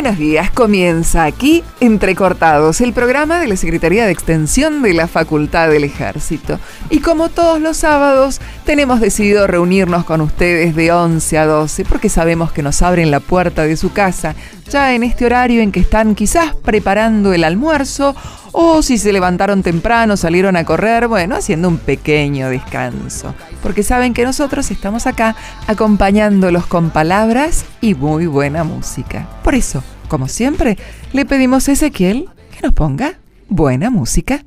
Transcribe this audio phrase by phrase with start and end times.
[0.00, 5.68] Buenos días, comienza aquí Entrecortados, el programa de la Secretaría de Extensión de la Facultad
[5.70, 6.60] del Ejército.
[6.88, 12.10] Y como todos los sábados, tenemos decidido reunirnos con ustedes de 11 a 12 porque
[12.10, 14.36] sabemos que nos abren la puerta de su casa
[14.68, 18.14] ya en este horario en que están quizás preparando el almuerzo
[18.52, 23.34] o si se levantaron temprano, salieron a correr, bueno, haciendo un pequeño descanso.
[23.62, 25.36] Porque saben que nosotros estamos acá
[25.66, 29.28] acompañándolos con palabras y muy buena música.
[29.42, 30.76] Por eso, como siempre,
[31.12, 34.44] le pedimos a Ezequiel que nos ponga buena música.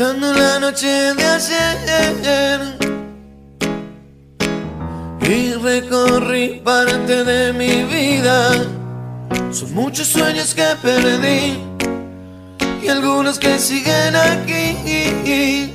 [0.00, 2.60] Pensando en la noche de ayer
[5.20, 8.52] y recorrí parte de mi vida.
[9.52, 11.58] Son muchos sueños que perdí
[12.82, 15.74] y algunos que siguen aquí.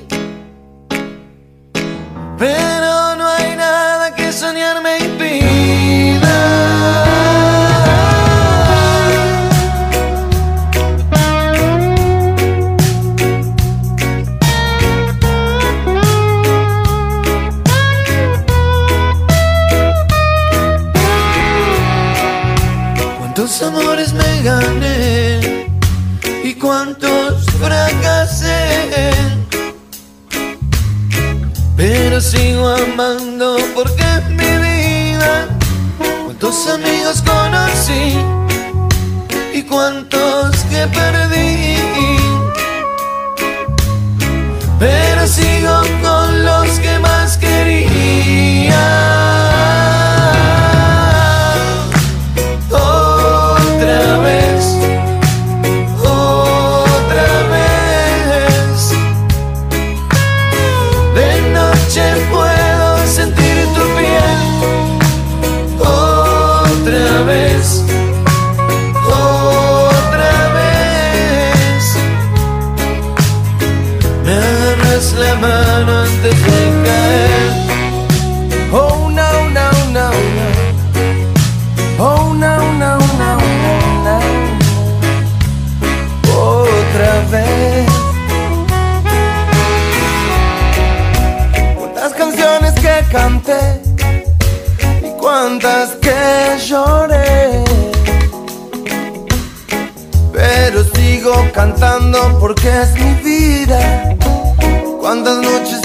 [2.40, 3.05] Pero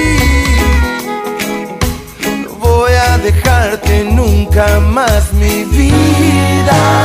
[2.42, 6.99] No voy a dejarte nunca más mi vida.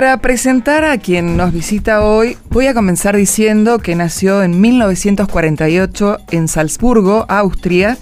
[0.00, 6.16] Para presentar a quien nos visita hoy, voy a comenzar diciendo que nació en 1948
[6.30, 7.98] en Salzburgo, Austria.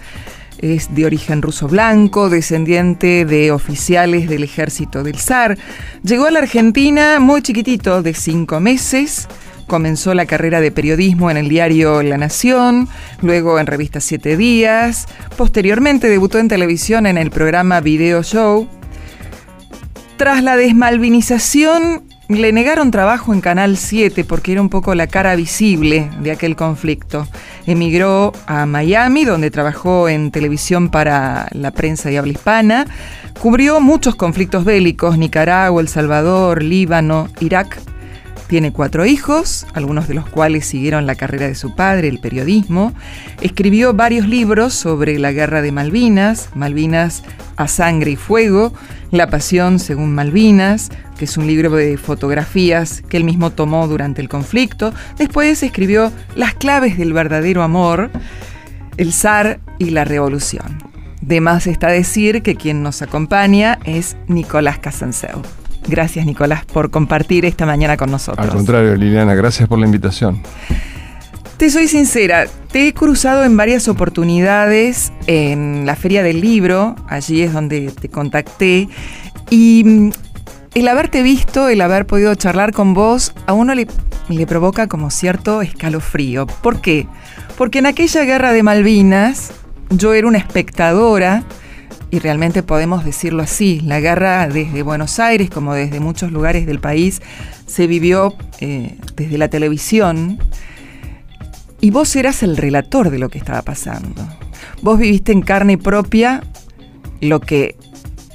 [0.58, 5.58] Es de origen ruso blanco, descendiente de oficiales del ejército del zar.
[6.04, 9.26] Llegó a la Argentina muy chiquitito, de cinco meses.
[9.66, 12.88] Comenzó la carrera de periodismo en el diario La Nación,
[13.22, 15.08] luego en revista Siete Días.
[15.36, 18.77] Posteriormente debutó en televisión en el programa Video Show
[20.18, 25.36] tras la desmalvinización, le negaron trabajo en Canal 7 porque era un poco la cara
[25.36, 27.26] visible de aquel conflicto.
[27.66, 32.86] Emigró a Miami, donde trabajó en televisión para la prensa de habla hispana.
[33.40, 37.80] Cubrió muchos conflictos bélicos, Nicaragua, El Salvador, Líbano, Irak.
[38.48, 42.94] Tiene cuatro hijos, algunos de los cuales siguieron la carrera de su padre, el periodismo.
[43.42, 47.22] Escribió varios libros sobre la guerra de Malvinas, Malvinas
[47.56, 48.72] a sangre y fuego,
[49.10, 50.88] La pasión según Malvinas,
[51.18, 54.94] que es un libro de fotografías que él mismo tomó durante el conflicto.
[55.18, 58.10] Después escribió Las claves del verdadero amor,
[58.96, 60.78] El zar y la revolución.
[61.20, 65.42] De más está decir que quien nos acompaña es Nicolás Casanseu.
[65.88, 68.46] Gracias, Nicolás, por compartir esta mañana con nosotros.
[68.46, 70.42] Al contrario, Liliana, gracias por la invitación.
[71.56, 77.42] Te soy sincera, te he cruzado en varias oportunidades en la Feria del Libro, allí
[77.42, 78.88] es donde te contacté,
[79.50, 80.10] y mm,
[80.74, 83.88] el haberte visto, el haber podido charlar con vos, a uno le,
[84.28, 86.46] le provoca como cierto escalofrío.
[86.46, 87.08] ¿Por qué?
[87.56, 89.50] Porque en aquella guerra de Malvinas
[89.90, 91.42] yo era una espectadora
[92.10, 96.80] y realmente podemos decirlo así, la guerra desde Buenos Aires como desde muchos lugares del
[96.80, 97.20] país
[97.66, 100.38] se vivió eh, desde la televisión
[101.80, 104.26] y vos eras el relator de lo que estaba pasando.
[104.82, 106.42] vos viviste en carne propia
[107.20, 107.76] lo que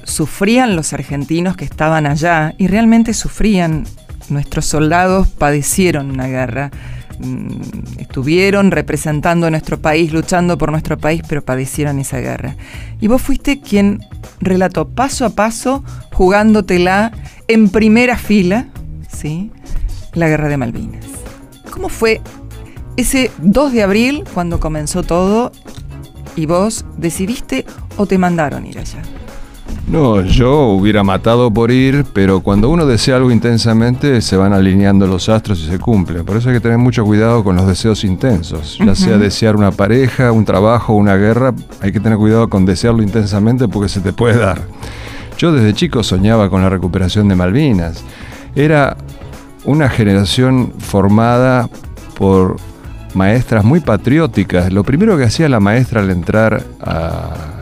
[0.04, 3.84] sufrían los argentinos que estaban allá y realmente sufrían.
[4.30, 6.70] Nuestros soldados padecieron una guerra.
[7.18, 12.56] Mm, estuvieron representando nuestro país, luchando por nuestro país, pero padecieron esa guerra.
[13.00, 14.00] Y vos fuiste quien
[14.40, 17.12] relató paso a paso, jugándotela
[17.48, 18.66] en primera fila,
[19.08, 19.50] ¿sí?
[20.12, 21.04] La guerra de Malvinas.
[21.70, 22.20] ¿Cómo fue
[22.96, 25.52] ese 2 de abril cuando comenzó todo
[26.36, 27.64] y vos decidiste
[27.96, 29.02] o te mandaron ir allá?
[29.86, 35.06] No, yo hubiera matado por ir, pero cuando uno desea algo intensamente se van alineando
[35.06, 36.24] los astros y se cumple.
[36.24, 38.78] Por eso hay que tener mucho cuidado con los deseos intensos.
[38.84, 43.02] Ya sea desear una pareja, un trabajo, una guerra, hay que tener cuidado con desearlo
[43.02, 44.62] intensamente porque se te puede dar.
[45.36, 48.02] Yo desde chico soñaba con la recuperación de Malvinas.
[48.54, 48.96] Era
[49.64, 51.68] una generación formada
[52.16, 52.56] por
[53.14, 54.72] maestras muy patrióticas.
[54.72, 57.53] Lo primero que hacía la maestra al entrar a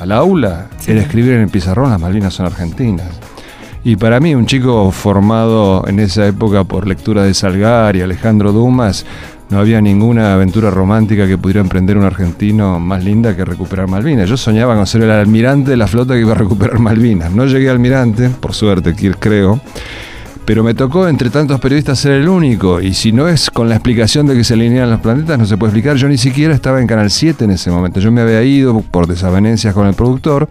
[0.00, 3.20] al aula era escribir en el pizarrón las Malvinas son argentinas.
[3.84, 8.52] Y para mí, un chico formado en esa época por lectura de Salgar y Alejandro
[8.52, 9.06] Dumas,
[9.48, 14.28] no había ninguna aventura romántica que pudiera emprender un argentino más linda que recuperar Malvinas.
[14.28, 17.32] Yo soñaba con ser el almirante de la flota que iba a recuperar Malvinas.
[17.32, 19.60] No llegué a almirante, por suerte, creo
[20.50, 23.76] pero me tocó entre tantos periodistas ser el único, y si no es con la
[23.76, 25.96] explicación de que se alinean los planetas, no se puede explicar.
[25.96, 29.06] Yo ni siquiera estaba en Canal 7 en ese momento, yo me había ido por
[29.06, 30.48] desavenencias con el productor.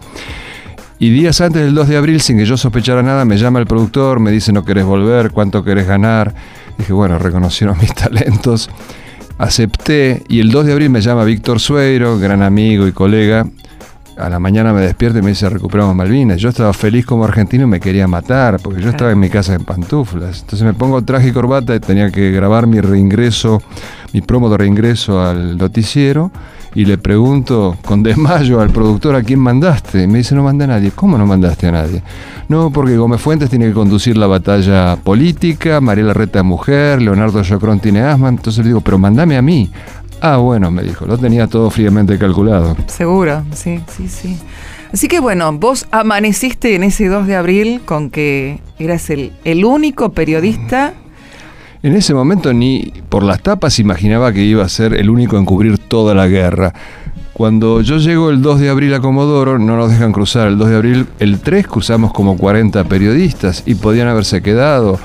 [1.00, 3.66] Y días antes del 2 de abril, sin que yo sospechara nada, me llama el
[3.66, 6.34] productor, me dice no querés volver, cuánto querés ganar.
[6.78, 8.70] Dije, bueno, reconocieron mis talentos,
[9.38, 13.46] acepté y el 2 de abril me llama Víctor Sueiro, gran amigo y colega,
[14.20, 16.40] a la mañana me despierto y me dice recuperamos Malvinas.
[16.40, 19.56] Yo estaba feliz como argentino y me quería matar, porque yo estaba en mi casa
[19.56, 20.42] en pantuflas.
[20.42, 23.62] Entonces me pongo traje y corbata y tenía que grabar mi reingreso,
[24.14, 26.32] mi promo de reingreso al noticiero.
[26.76, 30.04] Y le pregunto con desmayo al productor a quién mandaste.
[30.04, 30.92] Y me dice, no mandé a nadie.
[30.92, 32.04] ¿Cómo no mandaste a nadie?
[32.48, 37.80] No, porque Gómez Fuentes tiene que conducir la batalla política, Mariela Reta mujer, Leonardo Jocrón
[37.80, 38.30] tiene asma.
[38.30, 39.72] Entonces le digo, pero mandame a mí.
[40.22, 42.76] Ah, bueno, me dijo, lo tenía todo fríamente calculado.
[42.88, 44.38] Seguro, sí, sí, sí.
[44.92, 49.64] Así que bueno, vos amaneciste en ese 2 de abril con que eras el, el
[49.64, 50.94] único periodista.
[51.84, 55.46] En ese momento ni por las tapas imaginaba que iba a ser el único en
[55.46, 56.74] cubrir toda la guerra.
[57.34, 60.70] Cuando yo llego el 2 de abril a Comodoro, no nos dejan cruzar el 2
[60.70, 65.00] de abril, el 3 cruzamos como 40 periodistas y podían haberse quedado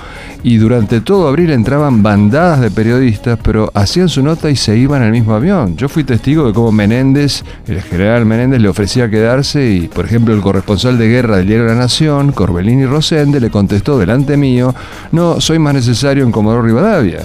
[0.44, 5.02] y durante todo abril entraban bandadas de periodistas, pero hacían su nota y se iban
[5.02, 5.74] al mismo avión.
[5.76, 10.34] Yo fui testigo de cómo Menéndez, el general Menéndez, le ofrecía quedarse y, por ejemplo,
[10.34, 14.74] el corresponsal de guerra del diario La Nación, Corbellini Rosende, le contestó delante mío,
[15.12, 17.20] no, soy más necesario en Comodoro Rivadavia.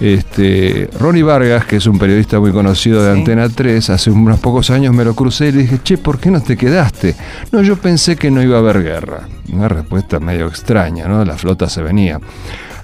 [0.00, 4.70] Este, Ronnie Vargas, que es un periodista muy conocido de Antena 3, hace unos pocos
[4.70, 7.16] años me lo crucé y le dije, che, ¿por qué no te quedaste?
[7.50, 9.28] No, yo pensé que no iba a haber guerra.
[9.52, 11.24] Una respuesta medio extraña, ¿no?
[11.24, 12.20] La flota se venía.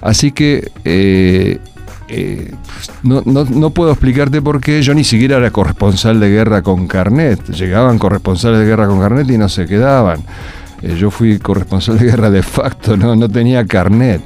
[0.01, 1.59] Así que eh,
[2.07, 2.51] eh,
[3.03, 4.81] no, no, puedo explicarte por qué.
[4.81, 7.49] Yo ni siquiera era corresponsal de guerra con carnet.
[7.49, 10.19] Llegaban corresponsales de guerra con carnet y no se quedaban.
[10.81, 14.21] Eh, yo fui corresponsal de guerra de facto, no, no tenía carnet.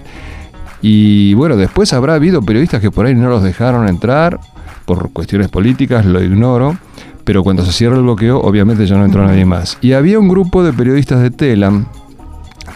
[0.82, 4.40] Y bueno, después habrá habido periodistas que por ahí no los dejaron entrar
[4.86, 6.78] por cuestiones políticas, lo ignoro,
[7.24, 9.78] pero cuando se cierra el bloqueo, obviamente ya no entró nadie más.
[9.82, 11.86] Y había un grupo de periodistas de Telam,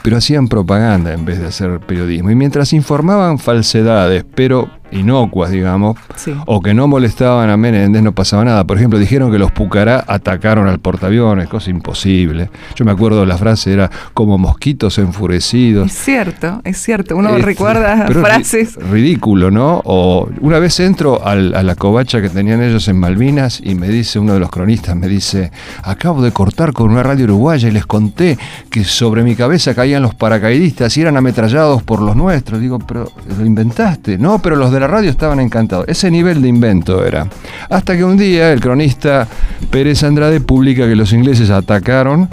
[0.03, 2.29] pero hacían propaganda en vez de hacer periodismo.
[2.29, 5.97] Y mientras informaban falsedades, pero inocuas, digamos,
[6.45, 8.63] o que no molestaban a Menéndez, no pasaba nada.
[8.63, 12.50] Por ejemplo, dijeron que los Pucará atacaron al portaaviones, cosa imposible.
[12.75, 15.91] Yo me acuerdo la frase era como mosquitos enfurecidos.
[15.91, 17.15] Es cierto, es cierto.
[17.15, 18.75] Uno recuerda frases.
[18.75, 19.81] Ridículo, ¿no?
[19.85, 24.19] O una vez entro a la covacha que tenían ellos en Malvinas y me dice
[24.19, 25.51] uno de los cronistas, me dice,
[25.83, 28.38] acabo de cortar con una radio uruguaya y les conté
[28.69, 32.59] que sobre mi cabeza caían los paracaidistas y eran ametrallados por los nuestros.
[32.59, 34.17] Digo, pero lo inventaste.
[34.17, 35.86] No, pero los de la radio estaban encantados.
[35.88, 37.28] Ese nivel de invento era.
[37.70, 39.28] Hasta que un día el cronista
[39.72, 42.28] Pérez Andrade publica que los ingleses atacaron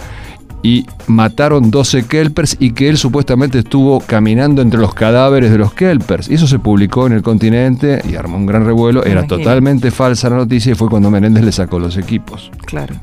[0.65, 5.73] y mataron 12 kelpers y que él supuestamente estuvo caminando entre los cadáveres de los
[5.73, 6.29] kelpers.
[6.29, 9.05] Y eso se publicó en el continente y armó un gran revuelo.
[9.05, 12.51] Era totalmente falsa la noticia y fue cuando Menéndez le sacó los equipos.
[12.67, 12.97] Claro.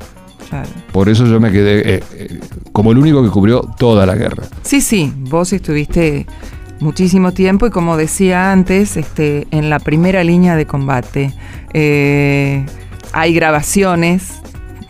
[0.50, 0.68] Claro.
[0.92, 2.40] Por eso yo me quedé eh, eh,
[2.72, 4.44] como el único que cubrió toda la guerra.
[4.62, 6.26] Sí, sí, vos estuviste
[6.80, 11.32] muchísimo tiempo y como decía antes, este, en la primera línea de combate.
[11.72, 12.64] Eh,
[13.12, 14.40] hay grabaciones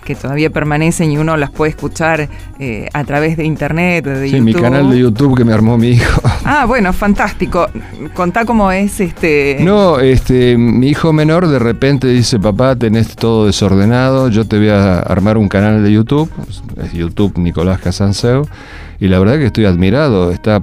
[0.04, 4.40] que todavía permanecen y uno las puede escuchar eh, a través de internet, de sí,
[4.40, 6.22] mi canal de YouTube que me armó mi hijo.
[6.50, 7.68] Ah, bueno, fantástico.
[8.14, 9.58] Contá cómo es este.
[9.60, 14.70] No, este, mi hijo menor de repente dice, papá, tenés todo desordenado, yo te voy
[14.70, 16.30] a armar un canal de YouTube,
[16.82, 18.48] es YouTube Nicolás Casanseo
[19.00, 20.60] y la verdad que estoy admirado, está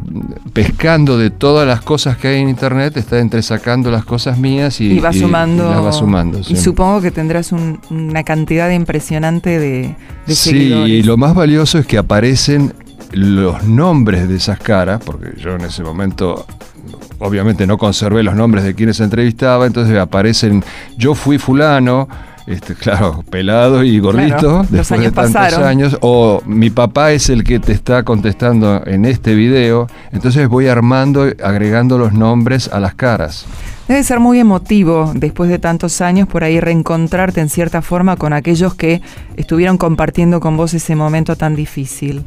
[0.54, 5.00] pescando de todas las cosas que hay en internet, está entresacando las cosas mías y,
[5.00, 5.72] va sumando.
[5.72, 9.96] Y, va sumando y supongo que tendrás una cantidad impresionante de,
[10.28, 12.74] de sí, y lo más valioso es que aparecen
[13.12, 16.46] los nombres de esas caras, porque yo en ese momento
[17.20, 20.64] obviamente no conservé los nombres de quienes entrevistaba, entonces aparecen,
[20.98, 22.10] yo fui fulano,
[22.48, 27.60] este, claro, pelado y gordito, después de tantos años, o mi papá es el que
[27.60, 33.46] te está contestando en este video, entonces voy armando, agregando los nombres a las caras.
[33.88, 38.34] Debe ser muy emotivo, después de tantos años, por ahí reencontrarte en cierta forma con
[38.34, 39.02] aquellos que
[39.38, 42.26] estuvieron compartiendo con vos ese momento tan difícil.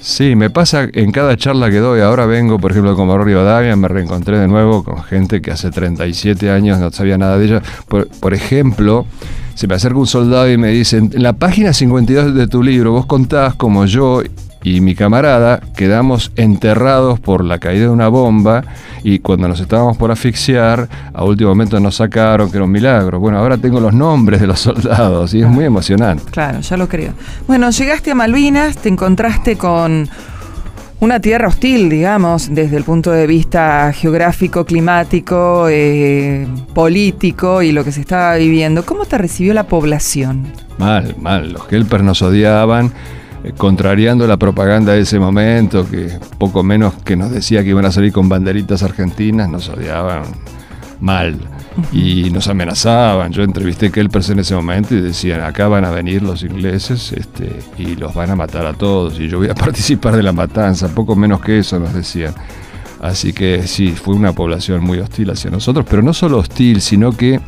[0.00, 2.00] Sí, me pasa en cada charla que doy.
[2.00, 5.70] Ahora vengo, por ejemplo, con Mauro Rivadavia, me reencontré de nuevo con gente que hace
[5.70, 7.62] 37 años no sabía nada de ella.
[7.88, 9.06] Por, ejemplo,
[9.54, 12.92] se me acerca un soldado y me dice, en la página 52 de tu libro
[12.92, 14.22] vos contás como yo
[14.62, 18.64] y mi camarada quedamos enterrados por la caída de una bomba
[19.02, 23.20] y cuando nos estábamos por asfixiar, a último momento nos sacaron, que era un milagro.
[23.20, 26.24] Bueno, ahora tengo los nombres de los soldados y es muy emocionante.
[26.30, 27.12] Claro, ya lo creo.
[27.46, 30.08] Bueno, llegaste a Malvinas, te encontraste con
[31.00, 37.84] una tierra hostil, digamos, desde el punto de vista geográfico, climático, eh, político y lo
[37.84, 38.84] que se estaba viviendo.
[38.84, 40.52] ¿Cómo te recibió la población?
[40.78, 41.52] Mal, mal.
[41.52, 42.92] Los helpers nos odiaban
[43.56, 47.92] contrariando la propaganda de ese momento, que poco menos que nos decía que iban a
[47.92, 50.22] salir con banderitas argentinas, nos odiaban
[51.00, 51.36] mal
[51.92, 53.32] y nos amenazaban.
[53.32, 57.12] Yo entrevisté a Kelpers en ese momento y decían, acá van a venir los ingleses
[57.12, 60.32] este, y los van a matar a todos y yo voy a participar de la
[60.32, 62.34] matanza, poco menos que eso nos decían.
[63.00, 67.12] Así que sí, fue una población muy hostil hacia nosotros, pero no solo hostil, sino
[67.12, 67.40] que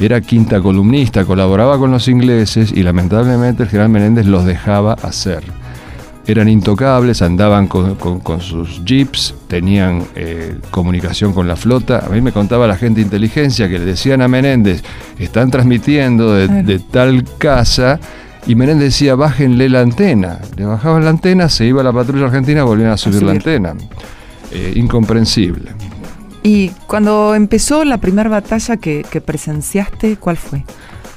[0.00, 5.42] era quinta columnista, colaboraba con los ingleses y lamentablemente el general Menéndez los dejaba hacer.
[6.26, 12.04] Eran intocables, andaban con, sus jeeps, tenían eh, comunicación con la flota.
[12.04, 14.82] A mí me contaba la gente de inteligencia que le decían a Menéndez,
[15.18, 17.98] están transmitiendo de, tal casa,
[18.46, 20.38] y Menéndez decía, bájenle la antena.
[20.54, 23.74] Le bajaban la antena, se iba la patrulla argentina, volvían a subir, la antena.
[24.50, 25.72] Eh, incomprensible.
[26.42, 30.64] Y cuando empezó la primera batalla que, presenciaste, ¿cuál fue?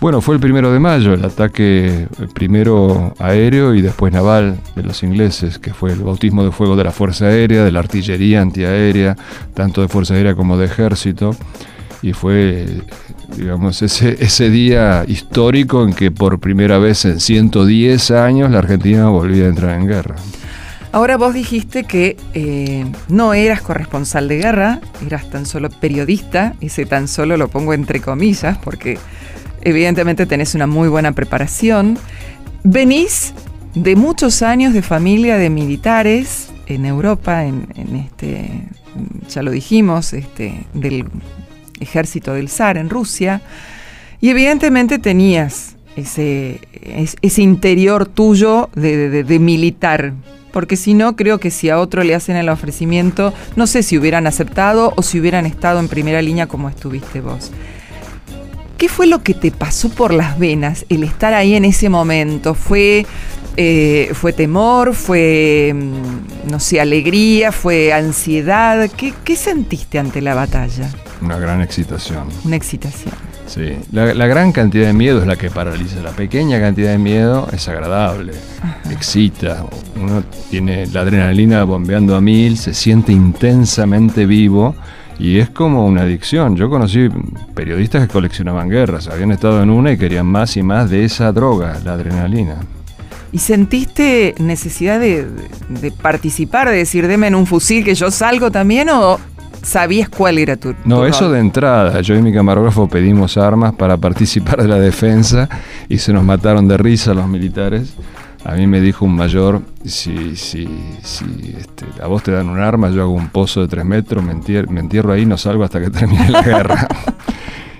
[0.01, 5.03] Bueno, fue el primero de mayo, el ataque primero aéreo y después naval de los
[5.03, 9.15] ingleses, que fue el bautismo de fuego de la Fuerza Aérea, de la artillería antiaérea,
[9.53, 11.35] tanto de Fuerza Aérea como de Ejército.
[12.01, 12.65] Y fue,
[13.37, 19.07] digamos, ese, ese día histórico en que por primera vez en 110 años la Argentina
[19.07, 20.15] volvía a entrar en guerra.
[20.93, 26.85] Ahora vos dijiste que eh, no eras corresponsal de guerra, eras tan solo periodista, ese
[26.85, 28.97] tan solo lo pongo entre comillas porque
[29.61, 31.97] evidentemente tenés una muy buena preparación.
[32.63, 33.33] Venís
[33.73, 38.49] de muchos años de familia de militares en Europa, en, este,
[39.29, 41.05] ya lo dijimos, este, del
[41.79, 43.41] ejército del zar en Rusia,
[44.19, 46.59] y evidentemente tenías ese,
[47.21, 50.13] ese interior tuyo de militar
[50.51, 53.97] porque si no, creo que si a otro le hacen el ofrecimiento, no sé si
[53.97, 57.51] hubieran aceptado o si hubieran estado en primera línea como estuviste vos.
[58.77, 62.55] ¿Qué fue lo que te pasó por las venas el estar ahí en ese momento?
[62.55, 63.05] ¿Fue,
[63.55, 64.95] eh, fue temor?
[64.95, 67.51] ¿Fue, mm, no sé, alegría?
[67.51, 68.89] ¿Fue ansiedad?
[68.97, 70.89] ¿Qué, ¿Qué sentiste ante la batalla?
[71.21, 72.27] Una gran excitación.
[72.43, 73.13] Una excitación.
[73.53, 76.01] Sí, la, gran cantidad de miedo es la que paraliza.
[76.01, 78.31] La pequeña cantidad de miedo es agradable,
[78.89, 79.65] excita.
[80.01, 84.73] Uno tiene la adrenalina bombeando a mil, se siente intensamente vivo
[85.19, 86.55] y es como una adicción.
[86.55, 87.09] Yo conocí
[87.53, 91.29] periodistas que coleccionaban guerras, habían estado en una y querían más y más de esa
[91.33, 92.55] droga, la adrenalina.
[93.33, 95.27] ¿Y sentiste necesidad de,
[95.67, 98.87] de, participar, de decir, deme en un fusil que yo salgo también?
[98.91, 99.19] ¿O
[99.61, 102.01] sabías cuál era tu, No, eso de entrada.
[102.01, 105.49] Yo y mi camarógrafo pedimos armas para participar de la defensa
[105.89, 107.93] y se nos mataron de risa los militares.
[108.43, 110.67] A mí me dijo un mayor, si, si,
[111.03, 114.23] si este, a vos te dan un arma, yo hago un pozo de tres metros,
[114.23, 116.87] me, entierro, me entierro ahí, no salgo hasta que termine la guerra.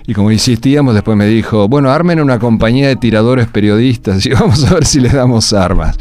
[0.06, 4.68] Y como insistíamos, después me dijo, bueno, armen una compañía de tiradores periodistas y vamos
[4.68, 5.96] a ver si les damos armas.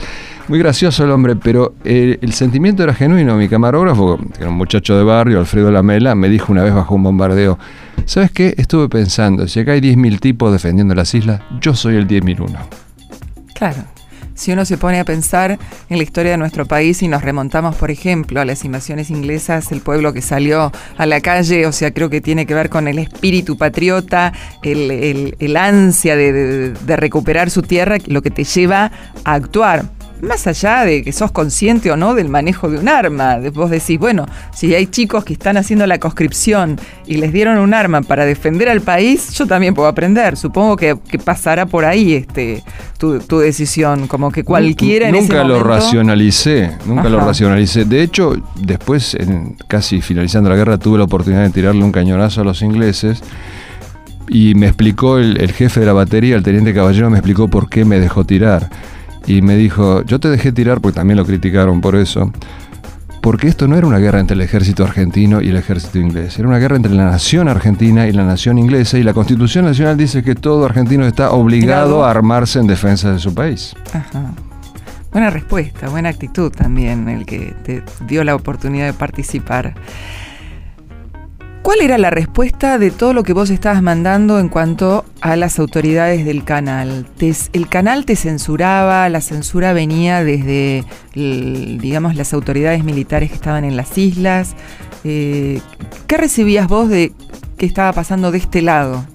[0.51, 3.37] Muy gracioso el hombre, pero eh, el sentimiento era genuino.
[3.37, 6.93] Mi camarógrafo, que era un muchacho de barrio, Alfredo Lamela, me dijo una vez bajo
[6.93, 7.57] un bombardeo,
[8.03, 8.53] ¿sabes qué?
[8.57, 12.57] Estuve pensando, si acá hay 10.000 tipos defendiendo las islas, yo soy el 10.001.
[13.55, 13.77] Claro.
[14.33, 15.57] Si uno se pone a pensar
[15.89, 19.71] en la historia de nuestro país y nos remontamos, por ejemplo, a las invasiones inglesas,
[19.71, 22.89] el pueblo que salió a la calle, o sea, creo que tiene que ver con
[22.89, 24.33] el espíritu patriota,
[24.63, 28.91] el, ansia de recuperar su tierra, lo que te lleva
[29.23, 29.85] a actuar
[30.21, 33.99] más allá de que sos consciente o no del manejo de un arma, vos decís,
[33.99, 38.25] bueno, si hay chicos que están haciendo la conscripción y les dieron un arma para
[38.25, 40.38] defender al país, yo también puedo aprender.
[40.38, 42.63] Supongo que, pasará por ahí este
[42.97, 47.86] tu, decisión, como que cualquiera en Nunca ese lo racionalicé, nunca lo racionalicé.
[47.86, 52.41] De hecho, después, en, casi finalizando la guerra, tuve la oportunidad de tirarle un cañonazo
[52.41, 53.21] a los ingleses
[54.27, 57.69] y me explicó el, el jefe de la batería, el teniente caballero, me explicó por
[57.69, 58.69] qué me dejó tirar
[59.25, 62.31] y me dijo, yo te dejé tirar, porque también lo criticaron por eso,
[63.21, 66.47] porque esto no era una guerra entre el ejército argentino y el ejército inglés, era
[66.47, 70.23] una guerra entre la nación argentina y la nación inglesa, y la Constitución Nacional dice
[70.23, 73.75] que todo argentino está obligado a armarse en defensa de su país.
[73.93, 74.34] Ajá.
[75.12, 79.75] Buena respuesta, buena actitud también, el que te dio la oportunidad de participar.
[81.62, 85.60] ¿Cuál era la respuesta de todo lo que vos estabas mandando en cuanto a las
[85.60, 87.06] autoridades del canal?
[87.54, 89.08] ¿El canal te censuraba?
[89.10, 94.56] ¿La censura venía desde, digamos, las autoridades militares que estaban en las islas?
[95.04, 95.62] Eh,
[96.08, 97.13] ¿Qué recibías vos de
[97.58, 99.06] qué estaba pasando de este lado?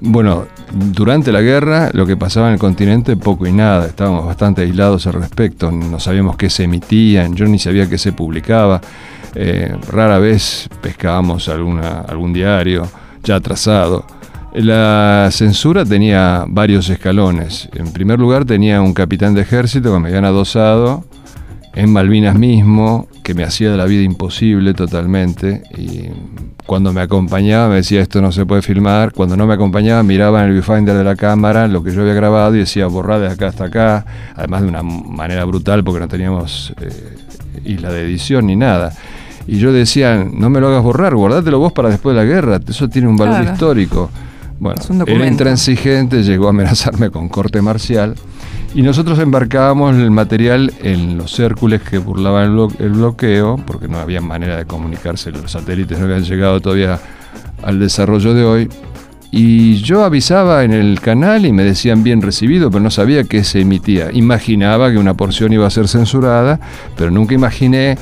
[0.00, 4.62] Bueno, durante la guerra lo que pasaba en el continente poco y nada, estábamos bastante
[4.62, 8.82] aislados al respecto, no sabíamos qué se emitía, yo ni sabía qué se publicaba.
[9.40, 12.88] Eh, rara vez pescábamos alguna, algún diario
[13.22, 14.04] ya atrasado.
[14.52, 17.68] La censura tenía varios escalones.
[17.72, 21.04] En primer lugar tenía un capitán de ejército que me habían adosado,
[21.72, 25.62] en Malvinas mismo, que me hacía de la vida imposible totalmente.
[25.76, 26.08] Y
[26.66, 29.12] cuando me acompañaba me decía esto no se puede filmar.
[29.12, 32.14] Cuando no me acompañaba miraba en el viewfinder de la cámara lo que yo había
[32.14, 34.04] grabado y decía borrar de acá hasta acá.
[34.34, 36.90] Además de una manera brutal porque no teníamos eh,
[37.64, 38.92] isla de edición ni nada.
[39.48, 42.60] Y yo decía, no me lo hagas borrar, guardátelo vos para después de la guerra,
[42.68, 44.10] eso tiene un valor histórico.
[44.60, 48.14] Bueno, era intransigente, llegó a amenazarme con corte marcial.
[48.74, 54.20] Y nosotros embarcábamos el material en los Hércules que burlaban el, bloqueo, porque no había
[54.20, 57.00] manera de comunicarse, los satélites no habían llegado todavía
[57.62, 58.68] al desarrollo de hoy.
[59.30, 63.44] Y yo avisaba en el canal y me decían bien recibido, pero no sabía qué
[63.44, 64.10] se emitía.
[64.12, 66.60] Imaginaba que una porción iba a ser censurada,
[66.96, 67.96] pero nunca imaginé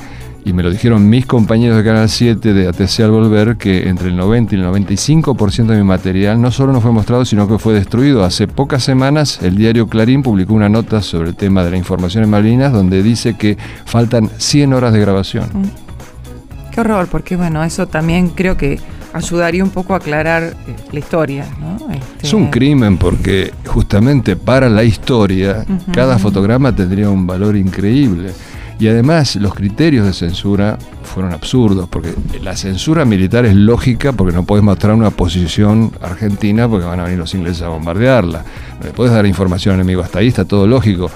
[0.47, 4.07] y me lo dijeron mis compañeros de Canal 7 de ATC al volver, que entre
[4.07, 7.59] el 90 y el 95% de mi material no solo no fue mostrado, sino que
[7.59, 8.23] fue destruido.
[8.23, 12.23] Hace pocas semanas el diario Clarín publicó una nota sobre el tema de la información
[12.23, 15.49] en Malvinas, donde dice que faltan 100 horas de grabación.
[15.53, 16.71] Mm.
[16.71, 18.79] Qué horror, porque bueno, eso también creo que
[19.11, 21.45] ayudaría un poco a aclarar eh, la historia.
[21.91, 28.31] Este, es un crimen porque justamente para la historia cada fotograma tendría un valor increíble.
[28.79, 34.35] Y además los criterios de censura fueron absurdos, porque la censura militar es lógica porque
[34.35, 38.43] no puedes mostrar una posición argentina porque van a venir los ingleses a bombardearla.
[38.79, 41.09] No le puedes dar información al enemigo, hasta ahí está todo lógico.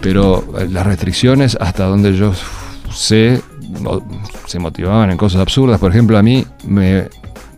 [0.00, 2.32] Pero eh, las restricciones, hasta donde yo
[2.90, 3.42] sé,
[4.46, 5.78] se motivaban en cosas absurdas.
[5.78, 7.08] Por ejemplo, a mí, me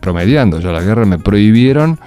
[0.01, 1.99] promediando ya la guerra, me prohibieron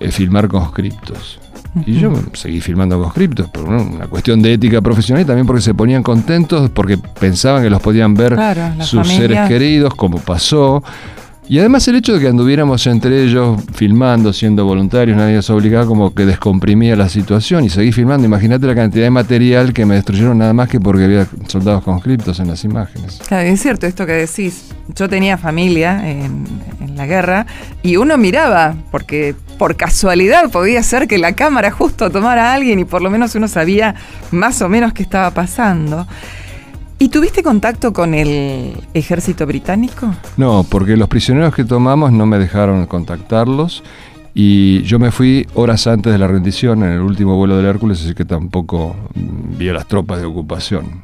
[0.00, 1.41] eh, filmar conscriptos.
[1.86, 5.74] Y yo seguí filmando conscriptos por una cuestión de ética profesional y también porque se
[5.74, 8.36] ponían contentos, porque pensaban que los podían ver
[8.80, 10.82] sus seres queridos, como pasó.
[11.48, 15.86] Y además el hecho de que anduviéramos entre ellos filmando, siendo voluntarios, nadie nos obligaba,
[15.86, 18.26] como que descomprimía la situación y seguí filmando.
[18.26, 22.38] Imagínate la cantidad de material que me destruyeron nada más que porque había soldados conscriptos
[22.38, 23.20] en las imágenes.
[23.26, 24.72] Claro, es cierto esto que decís.
[24.94, 26.44] Yo tenía familia en
[27.02, 27.46] la guerra
[27.82, 32.78] y uno miraba, porque por casualidad podía ser que la cámara justo tomara a alguien
[32.78, 33.94] y por lo menos uno sabía
[34.30, 36.06] más o menos qué estaba pasando.
[36.98, 40.14] ¿Y tuviste contacto con el ejército británico?
[40.36, 43.82] No, porque los prisioneros que tomamos no me dejaron contactarlos
[44.34, 48.00] y yo me fui horas antes de la rendición en el último vuelo del Hércules,
[48.00, 51.02] así que tampoco vi a las tropas de ocupación.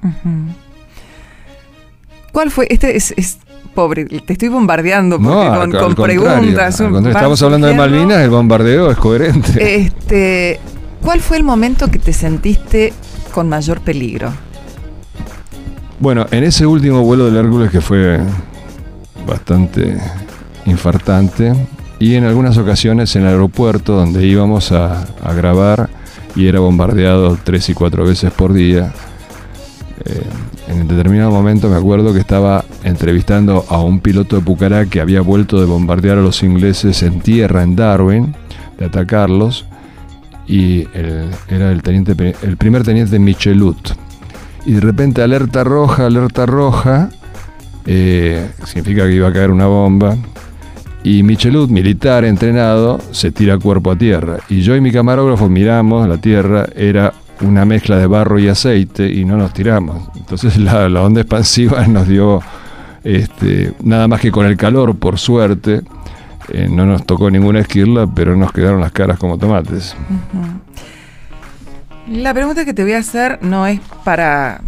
[2.31, 2.69] ¿Cuál fue?
[2.71, 3.39] Este es,
[3.75, 6.81] pobre, te estoy bombardeando con, preguntas.
[6.81, 9.77] estamos hablando de Malvinas, el bombardeo es coherente.
[9.77, 10.61] Este,
[11.03, 12.93] ¿Cuál fue el momento que te sentiste
[13.33, 14.33] con mayor peligro?
[16.01, 18.21] Bueno, en ese último vuelo del Hércules que fue
[19.27, 19.99] bastante
[20.67, 21.55] infartante
[21.99, 25.89] y en algunas ocasiones en el aeropuerto donde íbamos a, grabar
[26.37, 28.93] y era bombardeado tres y cuatro veces por día.
[30.05, 30.23] Eh,
[30.81, 35.21] en determinado momento me acuerdo que estaba entrevistando a un piloto de Pucará que había
[35.21, 38.35] vuelto de bombardear a los ingleses en tierra en Darwin,
[38.79, 39.67] de atacarlos,
[40.47, 40.87] y
[41.49, 43.91] era el, teniente, el primer teniente Michelut.
[44.65, 47.11] Y de repente alerta roja, alerta roja,
[47.87, 50.17] eh, significa que iba a caer una bomba.
[51.05, 54.39] Y Michelut, militar entrenado, se tira cuerpo a tierra.
[54.49, 59.07] Y yo y mi camarógrafo miramos la tierra, era una mezcla de barro y aceite
[59.07, 60.09] y no nos tiramos.
[60.17, 62.41] Entonces la, onda expansiva nos dio
[63.05, 65.83] este, nada más que con el calor, por suerte.
[66.53, 69.95] eh, no nos tocó ninguna esquirla, pero nos quedaron las caras como tomates.
[72.09, 74.63] La pregunta que te voy a hacer no es para,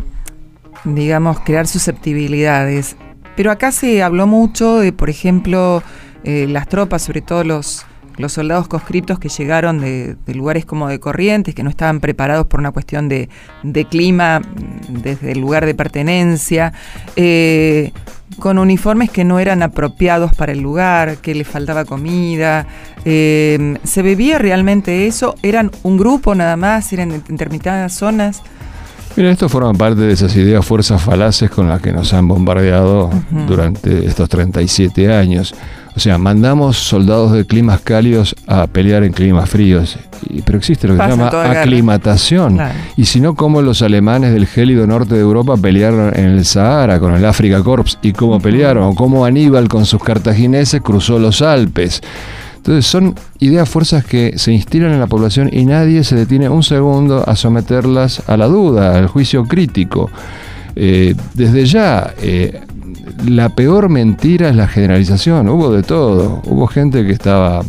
[0.84, 2.96] digamos, crear susceptibilidades,
[3.34, 5.82] pero acá se habló mucho de, por ejemplo,
[6.24, 7.86] eh, las tropas, sobre todo los,
[8.20, 12.46] los soldados conscriptos que llegaron de, de lugares como de Corrientes, que no estaban preparados
[12.46, 13.28] por una cuestión de,
[13.62, 16.72] de clima mm, desde el lugar de pertenencia,
[17.16, 17.92] eh,
[18.38, 22.66] con uniformes que no eran apropiados para el lugar, que le faltaba comida.
[23.04, 25.34] eh, ¿Se bebía realmente eso?
[25.42, 26.92] ¿Eran un grupo nada más?
[26.92, 28.42] ¿Eran en determinadas zonas?
[29.16, 33.10] Mira, esto forma parte de esas ideas fuerzas falaces con las que nos han bombardeado
[33.48, 35.52] durante estos 37 años.
[35.96, 39.98] O sea, mandamos soldados de climas cálidos a pelear en climas fríos.
[40.44, 42.54] Pero existe lo que Pasa se llama aclimatación.
[42.54, 42.78] Claro.
[42.96, 47.00] Y si no, como los alemanes del gélido norte de Europa pelearon en el Sahara
[47.00, 51.42] con el Africa Corps y cómo pelearon, o cómo Aníbal con sus cartagineses cruzó los
[51.42, 52.00] Alpes.
[52.56, 56.62] Entonces son ideas, fuerzas que se instilan en la población y nadie se detiene un
[56.62, 60.10] segundo a someterlas a la duda, al juicio crítico.
[60.76, 62.60] Eh, desde ya, eh,
[63.26, 65.48] la peor mentira es la generalización.
[65.48, 66.42] Hubo de todo.
[66.46, 67.62] Hubo gente que estaba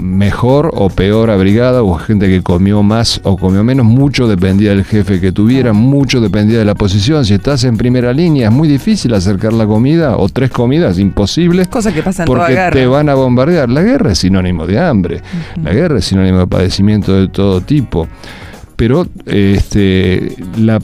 [0.00, 4.84] mejor o peor abrigada, hubo gente que comió más o comió menos, mucho dependía del
[4.84, 7.24] jefe que tuviera, mucho dependía de la posición.
[7.24, 11.66] Si estás en primera línea es muy difícil acercar la comida o tres comidas, imposible.
[11.66, 12.70] Cosa que pasa en toda Porque guerra.
[12.70, 13.68] te van a bombardear.
[13.68, 15.22] La guerra es sinónimo de hambre.
[15.62, 18.08] La guerra es sinónimo de padecimiento de todo tipo.
[18.76, 20.80] Pero este, la,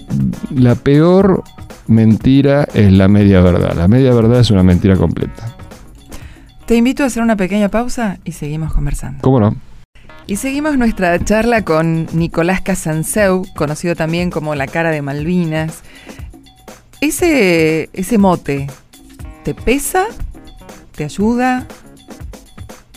[0.53, 1.45] la peor
[1.87, 3.75] mentira es la media verdad.
[3.75, 5.55] La media verdad es una mentira completa.
[6.67, 9.21] Te invito a hacer una pequeña pausa y seguimos conversando.
[9.21, 9.55] ¿Cómo no?
[10.27, 15.83] Y seguimos nuestra charla con Nicolás Casanseu, conocido también como la cara de Malvinas.
[17.03, 18.67] Ese, ese mote,
[19.43, 20.07] ¿te pesa?
[20.97, 21.67] ¿Te ayuda?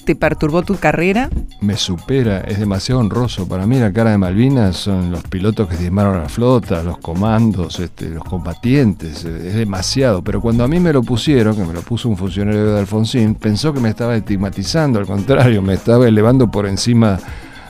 [0.07, 1.29] ¿Te perturbó tu carrera?
[1.59, 3.45] Me supera, es demasiado honroso.
[3.45, 7.81] Para mí la cara de Malvinas son los pilotos que diezmaron la flota, los comandos,
[7.81, 9.25] este, los combatientes.
[9.25, 10.23] Es demasiado.
[10.23, 13.35] Pero cuando a mí me lo pusieron, que me lo puso un funcionario de Alfonsín,
[13.35, 14.97] pensó que me estaba estigmatizando.
[14.97, 17.19] Al contrario, me estaba elevando por encima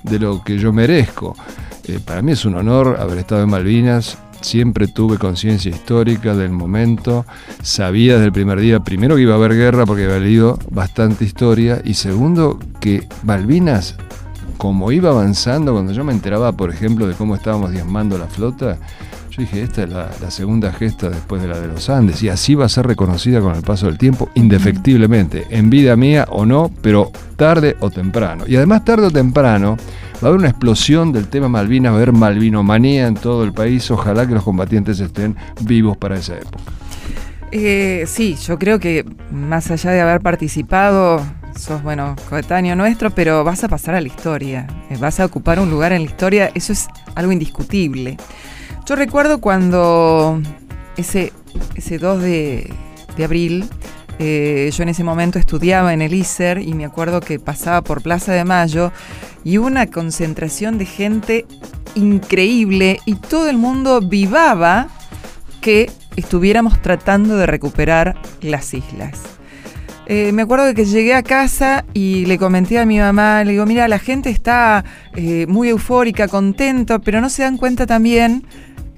[0.03, 1.35] de lo que yo merezco.
[1.87, 4.19] Eh, para mí es un honor haber estado en Malvinas.
[4.41, 7.25] Siempre tuve conciencia histórica del momento.
[7.61, 11.25] Sabía desde el primer día, primero que iba a haber guerra porque había leído bastante
[11.25, 11.81] historia.
[11.83, 13.95] Y segundo, que Malvinas,
[14.57, 18.77] como iba avanzando, cuando yo me enteraba, por ejemplo, de cómo estábamos diezmando la flota,
[19.37, 22.23] yo dije, esta es la, la segunda gesta después de la de los Andes.
[22.23, 25.45] Y así va a ser reconocida con el paso del tiempo, indefectiblemente.
[25.51, 28.45] En vida mía o no, pero tarde o temprano.
[28.47, 29.77] Y además, tarde o temprano,
[30.15, 33.53] va a haber una explosión del tema Malvinas, va a haber malvinomanía en todo el
[33.53, 33.91] país.
[33.91, 36.63] Ojalá que los combatientes estén vivos para esa época.
[37.51, 41.21] Eh, sí, yo creo que más allá de haber participado,
[41.57, 44.67] sos, bueno, coetáneo nuestro, pero vas a pasar a la historia.
[44.89, 48.17] Eh, vas a ocupar un lugar en la historia, eso es algo indiscutible.
[48.85, 50.41] Yo recuerdo cuando
[50.95, 51.33] ese,
[51.75, 52.73] ese 2 de,
[53.23, 53.65] abril,
[54.19, 58.01] eh, yo en ese momento estudiaba en el ISER y me acuerdo que pasaba por
[58.01, 58.91] Plaza de Mayo
[59.43, 61.45] y una concentración de gente
[61.95, 64.87] increíble y todo el mundo vivaba
[65.61, 69.36] que estuviéramos tratando de recuperar las islas.
[70.09, 73.51] Eh, me acuerdo de que llegué a casa y le comenté a mi mamá, le
[73.51, 78.45] digo, mira, la gente está eh, muy eufórica, contenta, pero no se dan cuenta también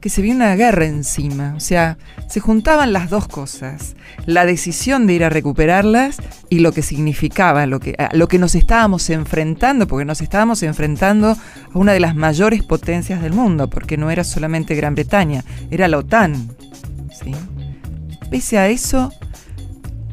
[0.02, 1.56] que se viene una guerra encima.
[1.58, 3.96] O sea, se juntaban las dos cosas.
[4.28, 6.18] La decisión de ir a recuperarlas
[6.48, 11.30] y lo que significaba, lo que, lo que nos estábamos enfrentando, porque nos estábamos enfrentando
[11.30, 11.38] a
[11.74, 15.98] una de las mayores potencias del mundo, porque no era solamente Gran Bretaña, era la
[15.98, 16.50] OTAN.
[17.12, 17.32] ¿sí?
[18.30, 19.12] Pese a eso,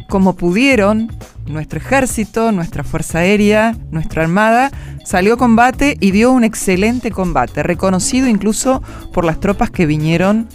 [0.09, 1.13] como pudieron,
[1.47, 4.71] nuestro ejército, nuestra fuerza aérea, nuestra armada,
[5.05, 10.49] salió a combate y dio un excelente combate, reconocido incluso por las tropas que vinieron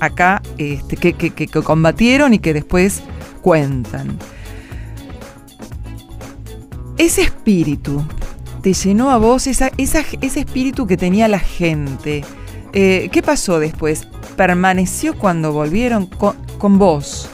[0.00, 3.02] acá, este, que, que- que- combatieron y que después
[3.40, 4.18] cuentan.
[6.98, 8.04] Ese espíritu
[8.62, 9.72] te llenó a vos, ese
[10.20, 12.24] espíritu que tenía la gente.
[12.72, 14.06] Eh, ¿Qué pasó después?
[14.36, 17.28] ¿Permaneció cuando volvieron con vos?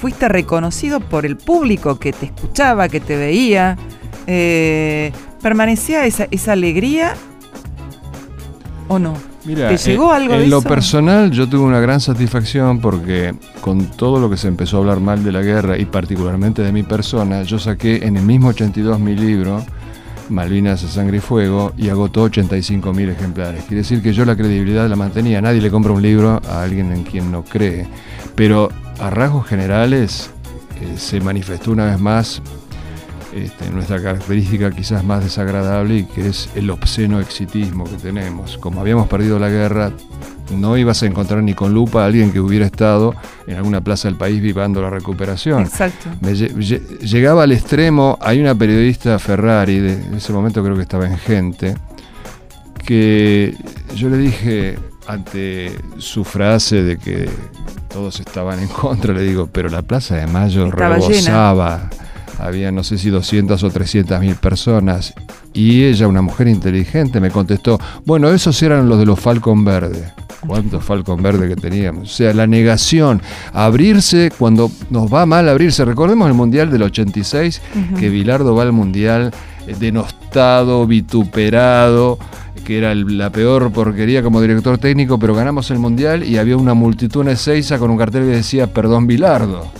[0.00, 3.76] ¿Fuiste reconocido por el público que te escuchaba, que te veía?
[4.26, 7.14] Eh, permanecía esa, esa alegría
[8.88, 9.12] o no?
[9.44, 10.68] Mira, ¿Te llegó eh, algo en de lo eso?
[10.68, 15.00] personal yo tuve una gran satisfacción porque con todo lo que se empezó a hablar
[15.00, 18.98] mal de la guerra y particularmente de mi persona, yo saqué en el mismo 82
[19.00, 19.62] mi libro,
[20.30, 23.64] Malvinas a Sangre y Fuego, y agotó 85 mil ejemplares.
[23.64, 25.42] Quiere decir que yo la credibilidad la mantenía.
[25.42, 27.86] Nadie le compra un libro a alguien en quien no cree.
[28.34, 30.30] Pero a rasgos generales
[30.80, 32.42] eh, se manifestó una vez más
[33.34, 38.58] este, nuestra característica quizás más desagradable y que es el obsceno exitismo que tenemos.
[38.58, 39.92] Como habíamos perdido la guerra,
[40.56, 43.14] no ibas a encontrar ni con lupa a alguien que hubiera estado
[43.46, 45.62] en alguna plaza del país vivando la recuperación.
[45.62, 46.08] Exacto.
[46.20, 50.74] Me lle- lle- llegaba al extremo, hay una periodista Ferrari, de, en ese momento creo
[50.74, 51.76] que estaba en Gente,
[52.84, 53.54] que
[53.94, 57.28] yo le dije ante su frase de que
[57.92, 61.90] todos estaban en contra, le digo, pero la Plaza de Mayo Estaba rebosaba,
[62.38, 65.12] había no sé si 200 o 300 mil personas,
[65.52, 70.12] y ella, una mujer inteligente, me contestó, bueno, esos eran los de los Falcon Verde.
[70.46, 72.10] ¿Cuántos Falcon Verde que teníamos?
[72.10, 73.20] O sea, la negación,
[73.52, 75.84] abrirse cuando nos va mal abrirse.
[75.84, 77.60] Recordemos el Mundial del 86,
[77.98, 79.32] que Bilardo va al Mundial
[79.66, 82.18] eh, denostado, vituperado,
[82.64, 86.56] que era el- la peor porquería como director técnico, pero ganamos el Mundial y había
[86.56, 89.70] una multitud en Ezeiza con un cartel que decía, perdón Bilardo.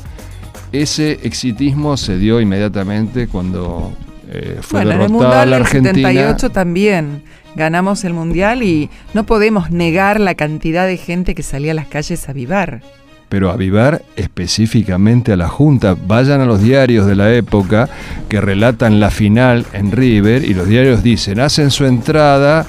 [0.73, 3.93] Ese exitismo se dio inmediatamente cuando
[4.33, 5.93] eh, fue Bueno, en el derrotada Mundial la Argentina.
[6.09, 7.23] 78 también
[7.57, 11.89] ganamos el Mundial y no podemos negar la cantidad de gente que salía a las
[11.89, 12.83] calles a vivar.
[13.31, 15.97] Pero avivar específicamente a la Junta.
[16.07, 17.89] Vayan a los diarios de la época
[18.29, 22.67] que relatan la final en River y los diarios dicen, hacen su entrada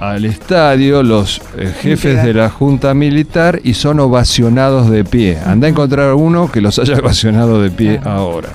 [0.00, 5.38] al estadio los eh, jefes de la Junta Militar y son ovacionados de pie.
[5.46, 8.48] Anda a encontrar uno que los haya ovacionado de pie ahora.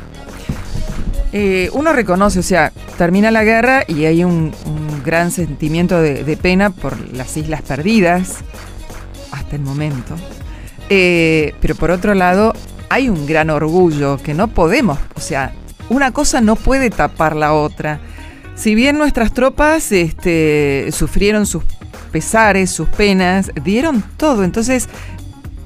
[1.31, 6.23] Eh, uno reconoce, o sea, termina la guerra y hay un, un gran sentimiento de,
[6.23, 8.39] de pena por las islas perdidas,
[9.31, 10.15] hasta el momento.
[10.89, 12.53] Eh, pero por otro lado,
[12.89, 15.51] hay un gran orgullo que no podemos, o sea,
[15.89, 17.99] una cosa no puede tapar la otra.
[18.55, 21.63] Si bien nuestras tropas este, sufrieron sus
[22.11, 24.87] pesares, sus penas, dieron todo, entonces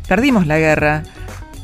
[0.08, 1.03] perdimos la guerra.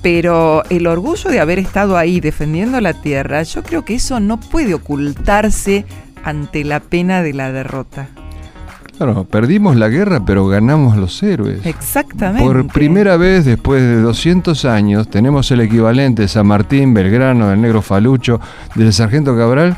[0.01, 4.39] Pero el orgullo de haber estado ahí defendiendo la tierra, yo creo que eso no
[4.39, 5.85] puede ocultarse
[6.23, 8.07] ante la pena de la derrota.
[8.97, 11.65] Claro, perdimos la guerra, pero ganamos los héroes.
[11.65, 12.43] Exactamente.
[12.43, 17.61] Por primera vez después de 200 años tenemos el equivalente de San Martín, Belgrano, del
[17.61, 18.39] Negro Falucho,
[18.75, 19.75] del Sargento Cabral,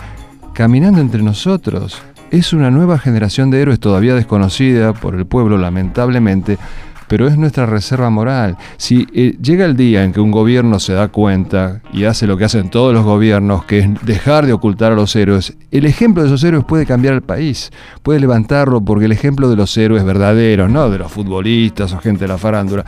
[0.53, 1.99] caminando entre nosotros.
[2.30, 6.60] Es una nueva generación de héroes todavía desconocida por el pueblo, lamentablemente,
[7.07, 8.57] pero es nuestra reserva moral.
[8.77, 12.37] Si eh, llega el día en que un gobierno se da cuenta y hace lo
[12.37, 16.23] que hacen todos los gobiernos, que es dejar de ocultar a los héroes, el ejemplo
[16.23, 17.71] de esos héroes puede cambiar el país,
[18.03, 22.21] puede levantarlo, porque el ejemplo de los héroes verdaderos, no de los futbolistas o gente
[22.21, 22.85] de la farándula,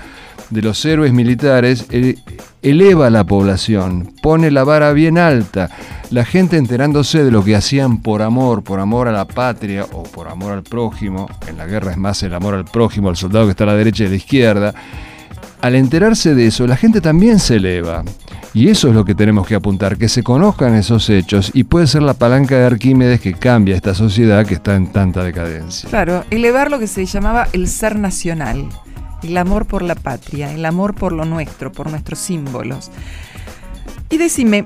[0.50, 2.16] de los héroes militares, eh,
[2.62, 5.70] eleva la población, pone la vara bien alta.
[6.10, 10.04] La gente enterándose de lo que hacían por amor, por amor a la patria o
[10.04, 13.46] por amor al prójimo, en la guerra es más el amor al prójimo, al soldado
[13.46, 14.74] que está a la derecha y a la izquierda,
[15.62, 18.04] al enterarse de eso, la gente también se eleva.
[18.54, 21.86] Y eso es lo que tenemos que apuntar, que se conozcan esos hechos y puede
[21.86, 25.88] ser la palanca de Arquímedes que cambia esta sociedad que está en tanta decadencia.
[25.90, 28.68] Claro, elevar lo que se llamaba el ser nacional,
[29.24, 32.92] el amor por la patria, el amor por lo nuestro, por nuestros símbolos.
[34.10, 34.66] Y decime,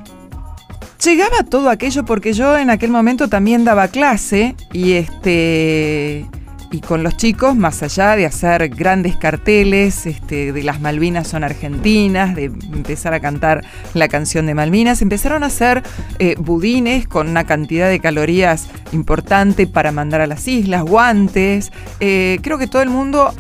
[1.04, 6.26] llegaba todo aquello porque yo en aquel momento también daba clase y este
[6.74, 11.43] y con los chicos, más allá de hacer grandes carteles este, de las Malvinas son
[11.43, 15.84] argentinas, de empezar a cantar la canción de Malvinas, empezaron a hacer
[16.18, 21.72] eh, budines con una cantidad de calorías importante para mandar a las islas, guantes.
[21.99, 23.36] Eh, creo que todo el mundo,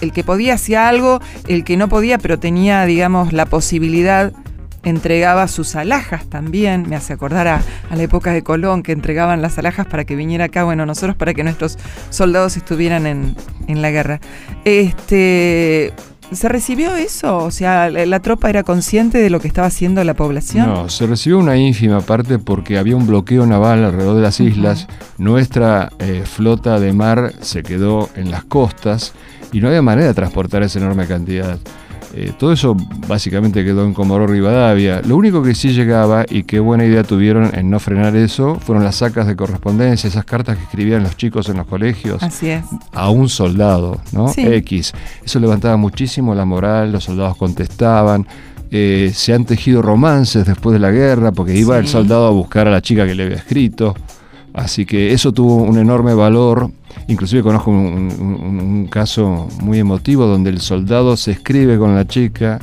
[0.00, 4.32] el que podía hacía algo, el que no podía, pero tenía, digamos, la posibilidad
[4.82, 9.42] entregaba sus alhajas también, me hace acordar a, a, la época de Colón, que entregaban
[9.42, 11.78] las alhajas para que viniera acá, bueno, nosotros para que nuestros
[12.10, 13.36] soldados estuvieran en,
[13.66, 14.20] en la guerra.
[14.64, 15.92] Este,
[16.32, 17.38] ¿Se recibió eso?
[17.38, 20.66] O sea, la, la, tropa era consciente de lo que estaba haciendo la población?
[20.66, 24.84] No, se recibió una ínfima parte porque había un bloqueo naval alrededor de las islas,
[24.88, 25.06] uh -huh.
[25.18, 29.12] nuestra eh, flota de mar se quedó en las costas
[29.52, 31.58] y no había manera de transportar esa enorme cantidad.
[32.12, 32.76] Eh, todo eso
[33.06, 35.00] básicamente quedó en Comodoro Rivadavia.
[35.06, 38.82] Lo único que sí llegaba, y qué buena idea tuvieron en no frenar eso, fueron
[38.82, 42.20] las sacas de correspondencia, esas cartas que escribían los chicos en los colegios.
[42.20, 42.64] Así es.
[42.92, 44.26] A un soldado, ¿no?
[44.28, 44.42] Sí.
[44.44, 44.92] X.
[45.24, 48.26] Eso levantaba muchísimo la moral, los soldados contestaban.
[48.72, 51.80] Eh, se han tejido romances después de la guerra, porque iba Sí.
[51.82, 53.94] el soldado a buscar a la chica que le había escrito.
[54.54, 56.70] Así que eso tuvo un enorme valor.
[57.08, 62.58] Inclusive conozco un, un- caso muy emotivo donde el soldado se escribe con la chica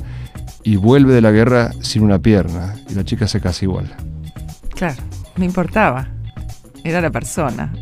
[0.63, 3.88] y vuelve de la guerra sin una pierna y la chica se casa igual.
[4.75, 5.01] Claro,
[5.38, 6.07] no importaba.
[6.83, 7.73] Era la persona.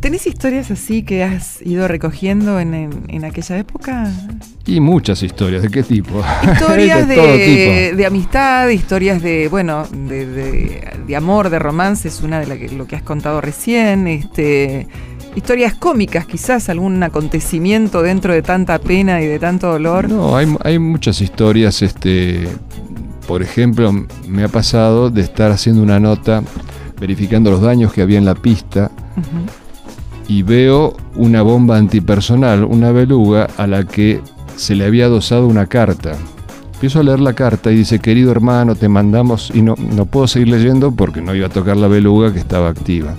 [0.00, 4.10] ¿Tenés historias así que has ido recogiendo en, en- en aquella época?
[4.64, 6.22] Y muchas historias, ¿de qué tipo?
[6.52, 10.24] Historias de, de amistad, historias de, bueno, de,
[11.06, 14.06] de- amor, de romance, es una de la que, lo que has contado recién.
[14.06, 14.86] Este,
[15.34, 20.08] historias cómicas, quizás algún acontecimiento dentro de tanta pena y de tanto dolor.
[20.08, 21.82] No, hay, hay muchas historias.
[21.82, 22.46] Este,
[23.26, 23.92] por ejemplo,
[24.28, 26.42] me ha pasado de estar haciendo una nota
[27.00, 28.92] verificando los daños que había en la pista.
[30.28, 34.20] Y veo una bomba antipersonal, una beluga a la que
[34.56, 36.12] se le había adosado una carta.
[36.74, 40.28] Empiezo a leer la carta y dice, querido hermano, te mandamos, y no, no puedo
[40.28, 43.14] seguir leyendo porque no iba a tocar la beluga que estaba activa.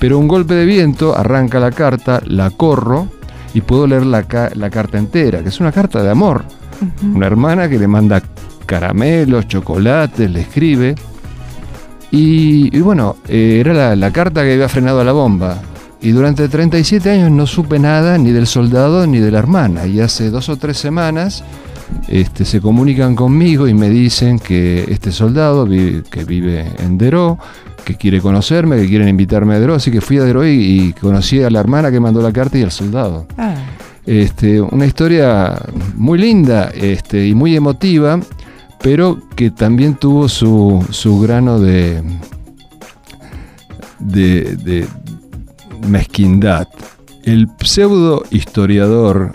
[0.00, 3.08] Pero un golpe de viento arranca la carta, la corro
[3.54, 6.44] y puedo leer la, ca- la carta entera, que es una carta de amor.
[7.14, 8.22] Una hermana que le manda
[8.66, 10.94] caramelos, chocolates, le escribe.
[12.10, 15.58] Y, y bueno, eh, era la, la carta que había frenado a la bomba.
[16.00, 19.86] Y durante 37 años no supe nada ni del soldado ni de la hermana.
[19.86, 21.42] Y hace dos o tres semanas
[22.06, 27.38] este, se comunican conmigo y me dicen que este soldado vi- que vive en Deró,
[27.84, 29.74] que quiere conocerme, que quieren invitarme a Deró.
[29.74, 32.58] Así que fui a Deró y, y conocí a la hermana que mandó la carta
[32.58, 33.26] y al soldado.
[33.36, 33.54] Ah,
[34.06, 35.60] Este, una historia
[35.96, 38.20] muy linda este, y muy emotiva,
[38.82, 42.02] pero que también tuvo su, su grano de,
[43.98, 44.86] de, de
[45.86, 46.68] mezquindad.
[47.24, 49.32] El pseudo historiador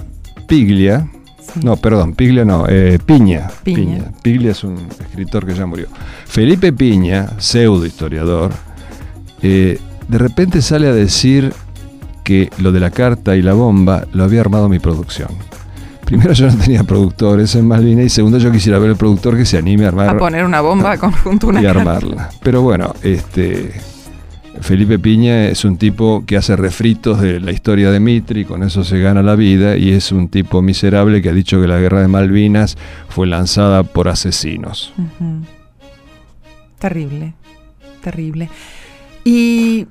[0.47, 1.07] Piglia,
[1.39, 1.59] sí.
[1.63, 4.11] no, perdón, Piglia no, eh, Piña, Piña.
[4.21, 5.87] Piglia es un escritor que ya murió.
[6.25, 8.51] Felipe Piña, pseudo historiador,
[9.41, 11.53] eh, de repente sale a decir
[12.23, 15.29] que lo de la carta y la bomba lo había armado mi producción.
[16.05, 19.45] Primero yo no tenía productores en Malvinas y segundo yo quisiera ver el productor que
[19.45, 21.79] se anime a armar A poner una bomba conjunto una y carta.
[21.81, 22.29] armarla.
[22.41, 23.71] Pero bueno, este
[24.63, 28.85] Felipe Piña es un tipo que hace refritos de la historia de Mitri, con eso
[28.85, 32.01] se gana la vida y es un tipo miserable que ha dicho que la guerra
[32.01, 32.77] de Malvinas
[33.09, 34.93] fue lanzada por asesinos.
[36.79, 37.33] Terrible,
[38.01, 38.49] terrible.
[39.25, 39.85] ¿Y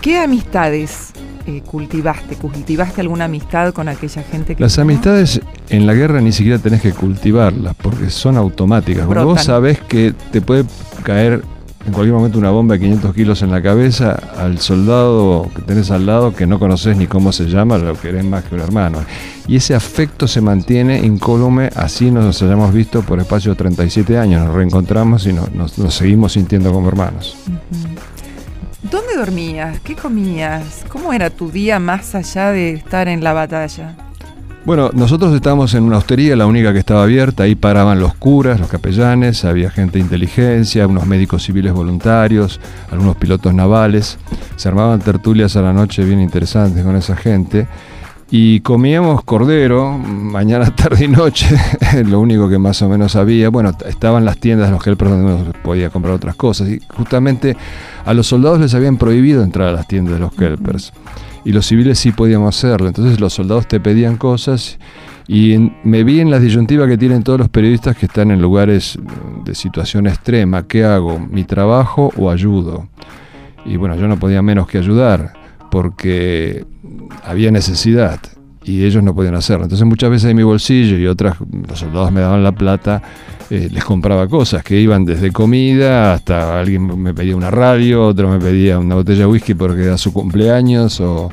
[0.00, 1.12] qué amistades
[1.46, 2.34] eh, cultivaste?
[2.34, 4.62] ¿Cultivaste alguna amistad con aquella gente que...
[4.62, 9.06] Las amistades en la guerra ni siquiera tenés que cultivarlas porque son automáticas.
[9.06, 9.44] Cuando vos Brotan.
[9.44, 10.64] sabés que te puede
[11.04, 11.42] caer
[11.86, 15.90] en cualquier momento una bomba de 500 kilos en la cabeza, al soldado que tenés
[15.90, 18.98] al lado que no conoces ni cómo se llama, lo querés más que un hermano.
[19.46, 24.44] Y ese afecto se mantiene incólume, así nos hayamos visto por espacio de 37 años,
[24.46, 27.36] nos reencontramos y nos, nos- nos seguimos sintiendo como hermanos.
[28.90, 29.80] ¿Dónde dormías?
[29.80, 30.84] ¿Qué comías?
[30.88, 33.96] ¿Cómo era tu día más allá de estar en la batalla?
[34.64, 38.58] Bueno, nosotros estábamos en una hostería, la única que estaba abierta, ahí paraban los curas,
[38.58, 42.58] los capellanes, había gente de inteligencia, unos médicos civiles voluntarios,
[42.90, 44.16] algunos pilotos navales,
[44.56, 47.66] se armaban tertulias a la noche bien interesantes con esa gente.
[48.30, 51.46] Y comíamos cordero, mañana, tarde y noche,
[52.06, 53.50] lo único que más o menos había.
[53.50, 56.70] Bueno, estaban las tiendas de los helpers donde uno podía comprar otras cosas.
[56.70, 57.54] Y justamente
[58.06, 60.92] a los soldados les habían prohibido entrar a las tiendas de los helpers.
[61.44, 62.86] Y los civiles sí podíamos hacerlo.
[62.88, 64.78] Entonces los soldados te pedían cosas.
[65.26, 68.40] Y en- me vi en la disyuntiva que tienen todos los periodistas que están en
[68.42, 68.98] lugares
[69.44, 70.66] de situación extrema.
[70.66, 71.18] ¿Qué hago?
[71.18, 72.88] ¿Mi trabajo o ayudo?
[73.66, 75.32] Y bueno, yo no podía menos que ayudar,
[75.70, 76.64] porque
[77.24, 78.20] había necesidad
[78.62, 79.64] y ellos no podían hacerlo.
[79.64, 81.36] Entonces muchas veces de mi bolsillo y otras,
[81.68, 83.02] los soldados me daban la plata,
[83.50, 88.28] eh, les compraba cosas que iban desde comida hasta alguien me pedía una radio, otro
[88.28, 91.30] me pedía una botella de whisky porque era su cumpleaños o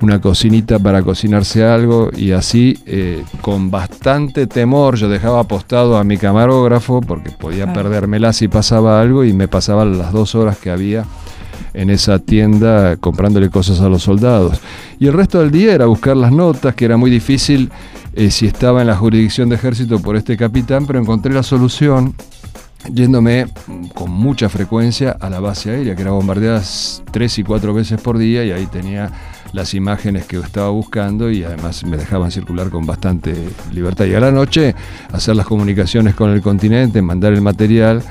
[0.00, 6.04] una cocinita para cocinarse algo y así eh, con bastante temor yo dejaba apostado a
[6.04, 7.82] mi camarógrafo porque podía Claro.
[7.82, 11.04] perdérmela si pasaba algo y me pasaban las dos horas que había
[11.74, 14.60] en esa tienda comprándole cosas a los soldados.
[14.98, 17.70] Y el resto del día era buscar las notas, que era muy difícil
[18.14, 22.14] eh, si estaba en la jurisdicción de ejército por este capitán, pero encontré la solución
[22.90, 23.46] yéndome
[23.94, 26.62] con mucha frecuencia a la base aérea, que era bombardeada
[27.10, 29.10] tres y cuatro veces por día, y ahí tenía
[29.52, 33.34] las imágenes que estaba buscando y además me dejaban circular con bastante
[33.72, 34.06] libertad.
[34.06, 34.74] Y a la noche
[35.12, 38.02] hacer las comunicaciones con el continente, mandar el material,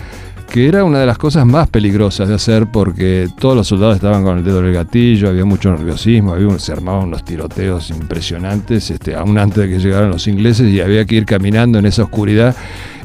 [0.51, 4.23] que era una de las cosas más peligrosas de hacer porque todos los soldados estaban
[4.23, 7.89] con el dedo en el gatillo, había mucho nerviosismo, había, un- se armaban unos tiroteos
[7.89, 11.85] impresionantes, este, aún antes de que llegaran los ingleses y había que ir caminando en
[11.85, 12.55] esa oscuridad,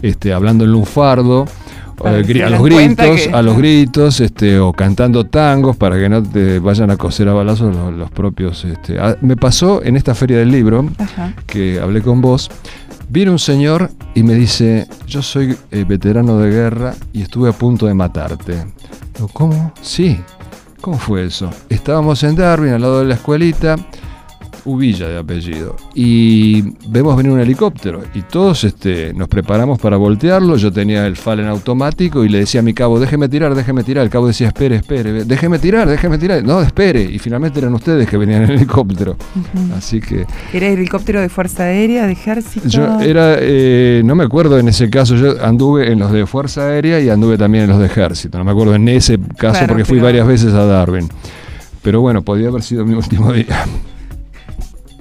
[0.03, 1.45] este, hablando en lunfardo
[2.05, 6.23] eh, a los gritos, que- a los gritos, este, o cantando tangos para que no
[6.23, 8.65] te vayan a coser a balazos los, los propios.
[8.65, 8.99] Este.
[9.23, 11.33] Me pasó en esta feria del libro Ajá.
[11.47, 12.51] que hablé con vos.
[13.09, 17.53] Viene un señor y me dice, yo soy eh, veterano de guerra y estuve a
[17.53, 18.65] punto de matarte.
[19.33, 19.73] ¿cómo?
[19.81, 20.21] Sí.
[20.81, 21.51] ¿Cómo fue eso?
[21.69, 23.77] Estábamos en Darwin, al lado de la escuelita,
[24.67, 30.57] Ubilla de apellido, y vemos venir un helicóptero y todos este, nos preparamos para voltearlo.
[30.57, 33.85] Yo tenía el FAL en automático y le decía a mi cabo, déjeme tirar, déjeme
[33.85, 34.05] tirar.
[34.05, 36.43] El cabo decía, espere, espere, déjeme tirar, déjeme tirar.
[36.43, 37.03] No, espere.
[37.03, 39.17] Y finalmente eran ustedes que venían en el helicóptero.
[39.77, 42.69] Así que ¿Era helicóptero de Fuerza Aérea, de Ejército?
[42.69, 46.67] yo era, eh, no me acuerdo en ese caso, yo anduve en los de Fuerza
[46.67, 48.37] Aérea y anduve también en los de Ejército.
[48.39, 51.09] No me acuerdo en ese caso Claro, porque fui pero- varias veces a Darwin.
[51.83, 53.65] Pero bueno, podía haber sido mi último día.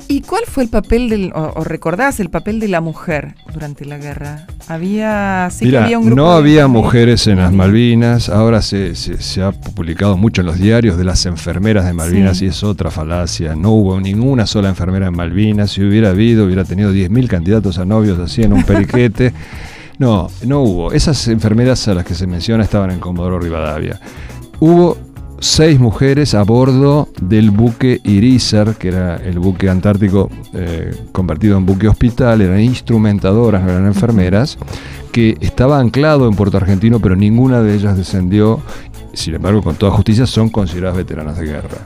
[0.07, 3.85] ¿Y cuál fue el papel del, o, o recordás el papel de la mujer durante
[3.85, 4.45] la guerra?
[4.67, 8.61] Había, sí que Mira, había un grupo no de- había mujeres en las Malvinas, ahora
[8.61, 12.45] se, se- se ha publicado mucho en los diarios de las enfermeras de Malvinas Sí.
[12.45, 13.55] y es otra falacia.
[13.55, 17.85] No hubo ninguna sola enfermera en Malvinas, si hubiera habido, hubiera tenido 10.000 candidatos a
[17.85, 19.33] novios así en un periquete.
[19.97, 20.91] No, no hubo.
[20.91, 23.99] Esas enfermeras a las que se menciona estaban en Comodoro Rivadavia.
[24.59, 24.97] Hubo
[25.39, 31.65] seis mujeres a bordo del buque Irizar, que era el buque antártico eh, convertido en
[31.65, 34.57] buque hospital, eran instrumentadoras, eran enfermeras,
[35.11, 38.59] que estaba anclado en Puerto Argentino, pero ninguna de ellas descendió.
[39.13, 41.77] Sin embargo, con toda justicia, son consideradas veteranas de guerra.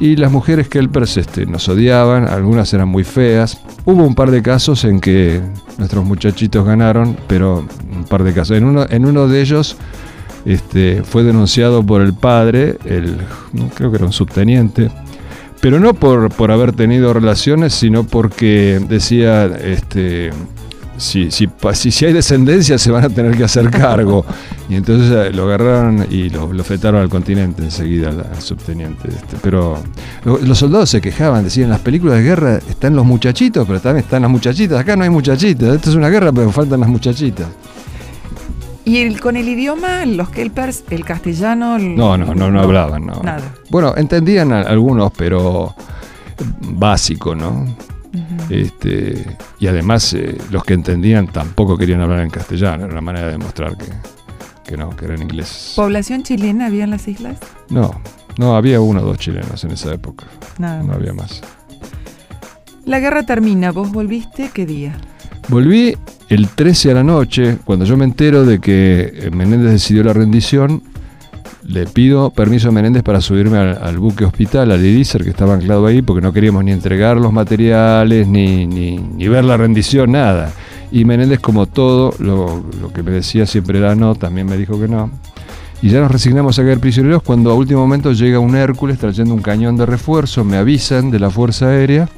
[0.00, 3.60] Y las mujeres Kelpers este, nos odiaban, algunas eran muy feas.
[3.84, 5.40] Hubo un par de casos en que
[5.78, 8.56] nuestros muchachitos ganaron, pero un par de casos.
[8.56, 9.76] En uno, en uno de ellos
[10.44, 13.16] este, fue denunciado por el padre, el,
[13.74, 14.90] creo que era un subteniente,
[15.60, 20.30] pero no por, por haber tenido relaciones, sino porque decía, este,
[20.96, 24.24] si, si, si, si hay descendencia se van a tener que hacer cargo.
[24.68, 29.08] Y entonces eh, lo agarraron y lo, lo fetaron al continente enseguida al, subteniente.
[29.08, 29.36] este.
[29.42, 29.76] Pero
[30.24, 33.80] lo- los soldados se quejaban, decían, en las películas de guerra están los muchachitos, pero
[33.80, 34.80] también están las muchachitas.
[34.80, 37.48] Acá no hay muchachitas, esto es una guerra, pero faltan las muchachitas.
[38.84, 41.76] ¿Y el- con el idioma, los Kelpers, el castellano?
[41.76, 43.14] el- No, no, no, no hablaban, no.
[43.22, 43.54] Nada.
[43.70, 45.74] Bueno, entendían a- algunos, pero
[46.60, 47.64] básico, ¿no?
[48.50, 49.24] Este,
[49.58, 53.32] y además eh, los que entendían tampoco querían hablar en castellano, era una manera de
[53.32, 53.86] demostrar que,
[54.68, 55.72] que no, que eran ingleses.
[55.76, 57.38] ¿Población chilena había en las islas?
[57.70, 57.92] No,
[58.36, 60.26] no, había uno o dos chilenos en esa época,
[60.58, 61.40] Nada no había más.
[62.84, 64.96] La guerra termina, ¿vos volviste qué día?
[65.48, 65.96] Volví
[66.34, 70.14] el 13 a la noche, cuando yo me entero de que eh, Menéndez decidió la
[70.14, 70.82] rendición,
[71.62, 75.52] le pido permiso a Menéndez para subirme al, al buque hospital, al Irizar, que estaba
[75.52, 80.12] anclado ahí, porque no queríamos ni entregar los materiales, ni, ni, ni ver la rendición,
[80.12, 80.52] nada.
[80.90, 84.80] Y Menéndez, como todo, lo, lo que me decía siempre era no, también me dijo
[84.80, 85.10] que no.
[85.82, 89.34] Y ya nos resignamos a caer prisioneros cuando a último momento llega un Hércules trayendo
[89.34, 92.08] un cañón de refuerzo, me avisan de la Fuerza Aérea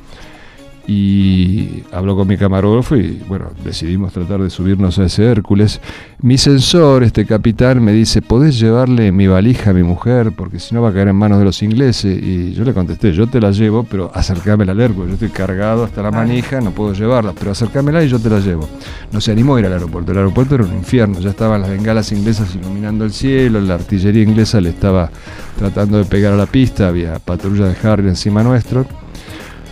[0.87, 5.81] y habló con mi camarógrafo y bueno, decidimos tratar de subirnos a ese Hércules.
[6.21, 10.33] Mi sensor, este capitán, me dice, ¿podés llevarle mi valija a mi mujer?
[10.37, 12.23] Porque si no va a caer en manos de los ingleses.
[12.23, 15.09] Y yo le contesté, yo te la llevo, pero acércamela al Hércules.
[15.09, 16.29] Yo estoy cargado hasta la Vale.
[16.29, 18.69] manija, no puedo llevarla, pero acércamela y yo te la llevo.
[19.13, 20.13] No se animó a ir al aeropuerto.
[20.13, 24.23] El aeropuerto era un infierno, ya estaban las bengalas inglesas iluminando el cielo, la artillería
[24.23, 25.11] inglesa le estaba
[25.59, 28.87] tratando de pegar a la pista, había patrulla de Harry encima nuestro.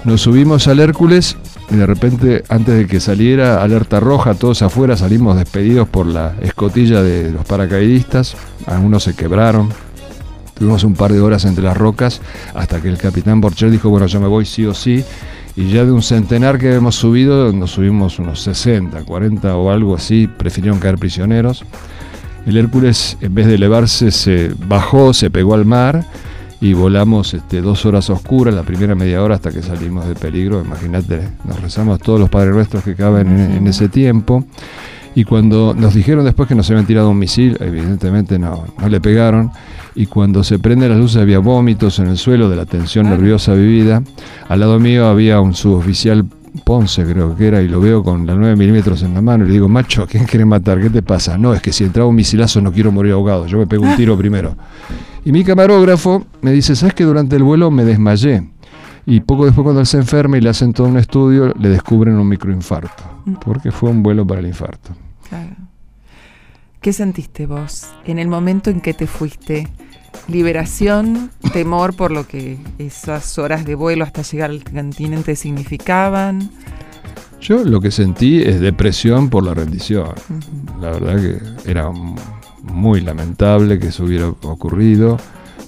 [0.04, 1.36] Nos subimos al Hércules
[1.70, 6.34] y de repente, antes de que saliera alerta roja, todos afuera salimos despedidos por la
[6.40, 8.34] escotilla de los paracaidistas.
[8.66, 9.68] Algunos se quebraron.
[10.58, 12.20] Tuvimos un par de horas entre las rocas
[12.54, 15.04] hasta que el capitán Borcher dijo, bueno, yo me voy sí o sí.
[15.54, 19.94] Y ya de un centenar que hemos subido, nos subimos unos 60, 40 o algo
[19.94, 21.64] así, prefirieron caer prisioneros.
[22.44, 26.04] El Hércules, en vez de elevarse, se bajó, se pegó al mar
[26.62, 30.62] y volamos este, dos horas oscuras, la primera media hora hasta que salimos de peligro.
[30.64, 34.44] Imagínate, nos rezamos todos los Padres Nuestros que caben en, en ese tiempo.
[35.16, 39.00] Y cuando nos dijeron después que nos habían tirado un misil, evidentemente no, no le
[39.00, 39.50] pegaron.
[39.96, 43.54] Y cuando se prenden las luces había vómitos en el suelo de la tensión nerviosa
[43.54, 44.00] vivida.
[44.48, 46.24] Al lado mío había un suboficial
[46.64, 49.44] Ponce, creo que era, y lo veo con la 9 milímetros en la mano.
[49.44, 50.80] Y le digo, macho, ¿a quién quiere matar?
[50.80, 51.36] ¿Qué te pasa?
[51.36, 53.46] No, es que si entraba un misilazo no quiero morir ahogado.
[53.46, 54.54] Yo me pego un tiro primero.
[55.24, 58.48] Y mi camarógrafo me dice, ¿sabes que durante el vuelo me desmayé?
[59.06, 62.14] Y poco después cuando él se enferma y le hacen todo un estudio, le descubren
[62.16, 63.02] un microinfarto.
[63.44, 64.90] Porque fue un vuelo para el infarto.
[65.28, 65.56] Claro.
[66.80, 69.68] ¿Qué sentiste vos en el momento en que te fuiste?
[70.28, 76.50] Liberación, temor por lo que esas horas de vuelo hasta llegar al continente significaban.
[77.40, 80.10] Yo lo que sentí es depresión por la rendición.
[80.80, 81.16] La verdad
[81.64, 82.14] que era un-
[82.62, 85.18] muy lamentable que eso hubiera ocurrido,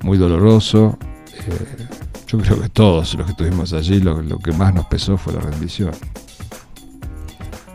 [0.02, 0.98] muy doloroso.
[1.32, 1.86] Eh,
[2.26, 5.32] yo creo que todos los que estuvimos allí, lo, lo que más nos pesó fue
[5.32, 5.92] la rendición.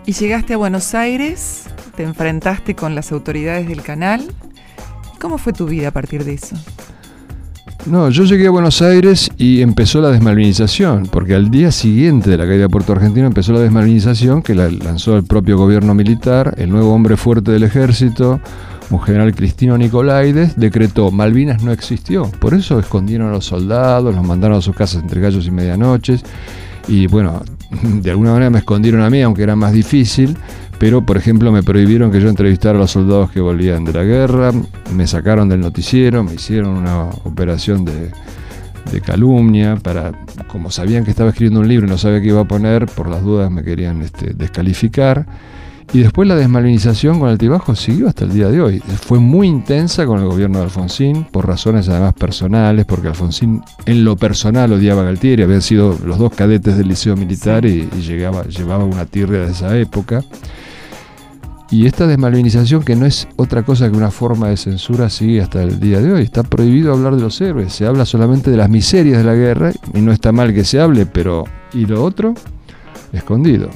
[0.06, 1.66] Y llegaste a Buenos Aires,
[1.96, 4.26] te enfrentaste con las autoridades del canal.
[5.20, 6.56] ¿Cómo fue tu vida a partir de eso?
[7.86, 12.38] No, yo llegué a Buenos Aires y empezó la desmalvinización, porque al día siguiente de
[12.38, 16.56] la caída de Puerto Argentino empezó la desmalvinización que la lanzó el propio gobierno militar,
[16.58, 18.42] el nuevo hombre fuerte del ejército,
[18.90, 22.24] un general Cristino Nicolaides, decretó Malvinas no existió.
[22.40, 26.24] Por eso escondieron a los soldados, los mandaron a sus casas entre gallos y medianoches.
[26.88, 27.44] Y bueno,
[27.82, 30.36] de alguna manera me escondieron a mí, aunque era más difícil.
[30.80, 34.04] Pero, por ejemplo, me prohibieron que yo entrevistara a los soldados que volvían de la
[34.04, 34.54] guerra,
[34.96, 38.12] me sacaron del noticiero, me hicieron una operación de,
[38.90, 40.14] de calumnia, para,
[40.48, 43.10] como sabían que estaba escribiendo un libro y no sabía qué iba a poner, por
[43.10, 45.26] las dudas me querían este, descalificar.
[45.92, 48.80] Y después la desmalinización con Altibajo siguió hasta el día de hoy.
[48.80, 54.04] Fue muy intensa con el gobierno de Alfonsín, por razones además personales, porque Alfonsín en
[54.04, 58.02] lo personal odiaba a Galtieri, habían sido los dos cadetes del liceo militar y, y
[58.02, 60.24] llegaba, llevaba una tirria de esa época.
[61.72, 65.64] Y esta desmalvinización, que no es otra cosa que una forma de censura, sigue hasta
[65.64, 66.24] el día de hoy.
[66.24, 69.72] Está prohibido hablar de los héroes, se habla solamente de las miserias de la guerra,
[69.94, 72.36] y no está mal que se hable, pero ¿y lo otro?
[73.12, 73.70] Escondido.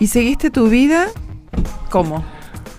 [0.00, 1.06] ¿Y seguiste tu vida?
[1.90, 2.24] ¿Cómo?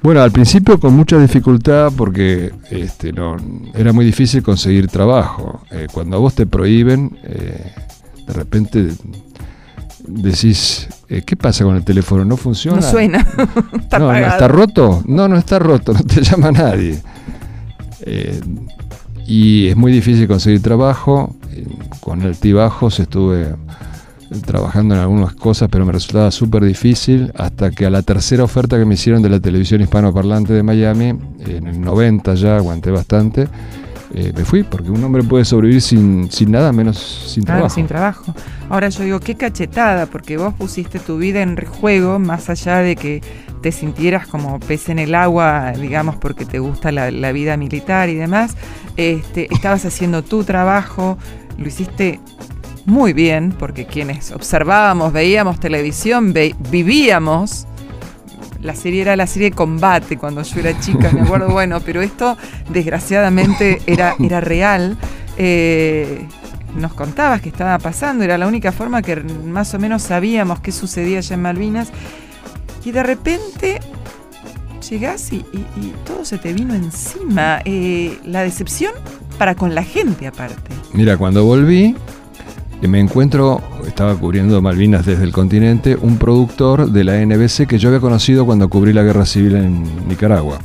[0.02, 3.36] Bueno, al principio con mucha dificultad porque este, no,
[3.74, 5.62] era muy difícil conseguir trabajo.
[5.72, 7.74] Eh, cuando a vos te prohíben, eh,
[8.26, 8.94] de repente
[10.08, 12.24] decís, eh, ¿qué pasa con el teléfono?
[12.24, 12.80] ¿No funciona?
[12.80, 13.20] No suena.
[13.78, 14.18] está no, no.
[14.18, 15.04] ¿está roto?
[15.06, 17.02] No, no está roto, no te llama nadie.
[19.28, 21.36] Y es muy difícil conseguir trabajo.
[22.00, 23.54] Con altibajos estuve
[24.46, 28.78] trabajando en algunas cosas, pero me resultaba súper difícil hasta que a la tercera oferta
[28.78, 33.48] que me hicieron de la televisión hispanoparlante de Miami, en el 90 ya, aguanté bastante,
[34.14, 37.76] eh, me fui, porque un hombre puede sobrevivir sin, sin nada menos sin Claro, trabajo.
[37.76, 38.36] sin trabajo.
[38.70, 42.96] Ahora yo digo, qué cachetada, porque vos pusiste tu vida en juego más allá de
[42.96, 43.22] que
[43.62, 48.10] te sintieras como pez en el agua, digamos, porque te gusta la, la vida militar
[48.10, 48.56] y demás.
[48.98, 51.18] Este, estabas haciendo tu trabajo,
[51.58, 52.20] lo hiciste
[52.90, 57.66] muy bien, porque quienes observábamos, veíamos televisión, ve- vivíamos.
[58.62, 62.38] La serie era la serie Combate cuando yo era chica, me acuerdo, bueno, pero esto
[62.70, 64.98] desgraciadamente era, era real.
[65.38, 66.26] Eh,
[66.76, 70.72] nos contabas que estaba pasando, era la única forma que más o menos sabíamos qué
[70.72, 71.90] sucedía allá en Malvinas.
[72.86, 73.80] Y de repente
[74.90, 77.62] llegás y, y- y todo se te vino encima.
[77.66, 78.94] Eh, la decepción
[79.38, 80.72] para con la gente aparte.
[80.94, 81.96] Mira, cuando volví,
[82.88, 87.90] me encuentro, estaba cubriendo Malvinas desde el continente, un productor de la NBC que yo
[87.90, 90.60] había conocido cuando cubrí la guerra civil en Nicaragua.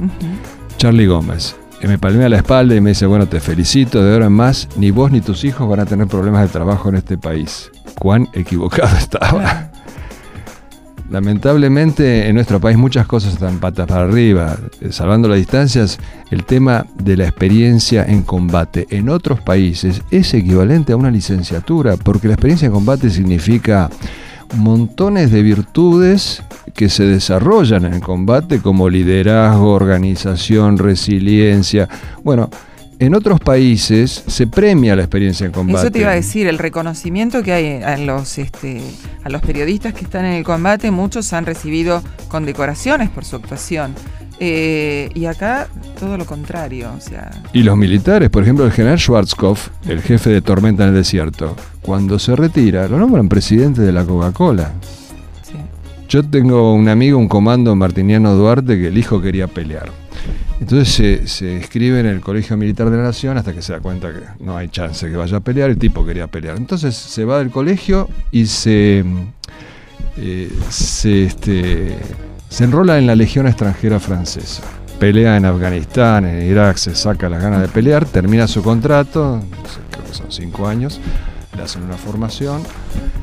[0.77, 1.57] Charlie Gómez.
[1.81, 4.69] Que me palmea la espalda y me dice, bueno, te felicito, de ahora en más,
[4.77, 7.71] ni vos ni tus hijos van a tener problemas de trabajo en este país.
[7.99, 9.71] Cuán equivocado estaba.
[11.15, 14.57] Lamentablemente en nuestro país muchas cosas están patas para arriba.
[14.81, 16.01] Eh, Salvando las distancias,
[16.33, 21.97] el tema de la experiencia en combate en otros países es equivalente a una licenciatura,
[21.97, 23.91] porque la experiencia en combate significa
[24.57, 26.43] montones de virtudes
[26.75, 31.89] que se desarrollan en el combate como liderazgo, organización, resiliencia.
[32.25, 32.51] Bueno,
[33.07, 35.79] en otros países se premia la experiencia en combate.
[35.79, 38.81] Eso te iba a decir, el reconocimiento que hay a los, este,
[39.23, 43.95] a los periodistas que están en el combate, muchos han recibido condecoraciones por su actuación.
[44.41, 48.99] Eh, y acá todo lo contrario, o sea, Y los militares, por ejemplo, el general
[48.99, 53.93] Schwarzkopf, el jefe de Tormenta en el Desierto, cuando se retira, lo nombran presidente de
[53.93, 54.73] la Coca-Cola.
[55.43, 55.55] sí.
[56.09, 60.04] Yo tengo un amigo, un comando martiniano Duarte, que el hijo quería pelear.
[60.61, 63.81] Entonces se, se inscribe en el Colegio Militar de la Nación hasta que se da
[63.81, 66.57] cuenta que no hay chance que vaya a pelear, el tipo quería pelear.
[66.57, 69.05] Entonces se va del colegio y se,
[70.17, 71.97] eh, se, este,
[72.49, 74.63] se enrola en la Legión extranjera francesa.
[74.99, 79.43] Pelea en Afganistán, en Irak, se saca las ganas de pelear, termina su contrato,
[79.91, 81.01] creo que son cinco años,
[81.57, 82.63] le hacen una formación.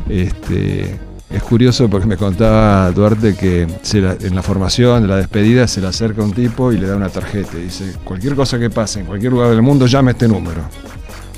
[0.10, 1.00] Este,
[1.34, 5.68] es curioso porque me contaba Duarte que se la- en la formación, de la despedida,
[5.68, 8.70] se le acerca un tipo y le da una tarjeta y dice, cualquier cosa que
[8.70, 10.62] pase en cualquier lugar del mundo, llame este número.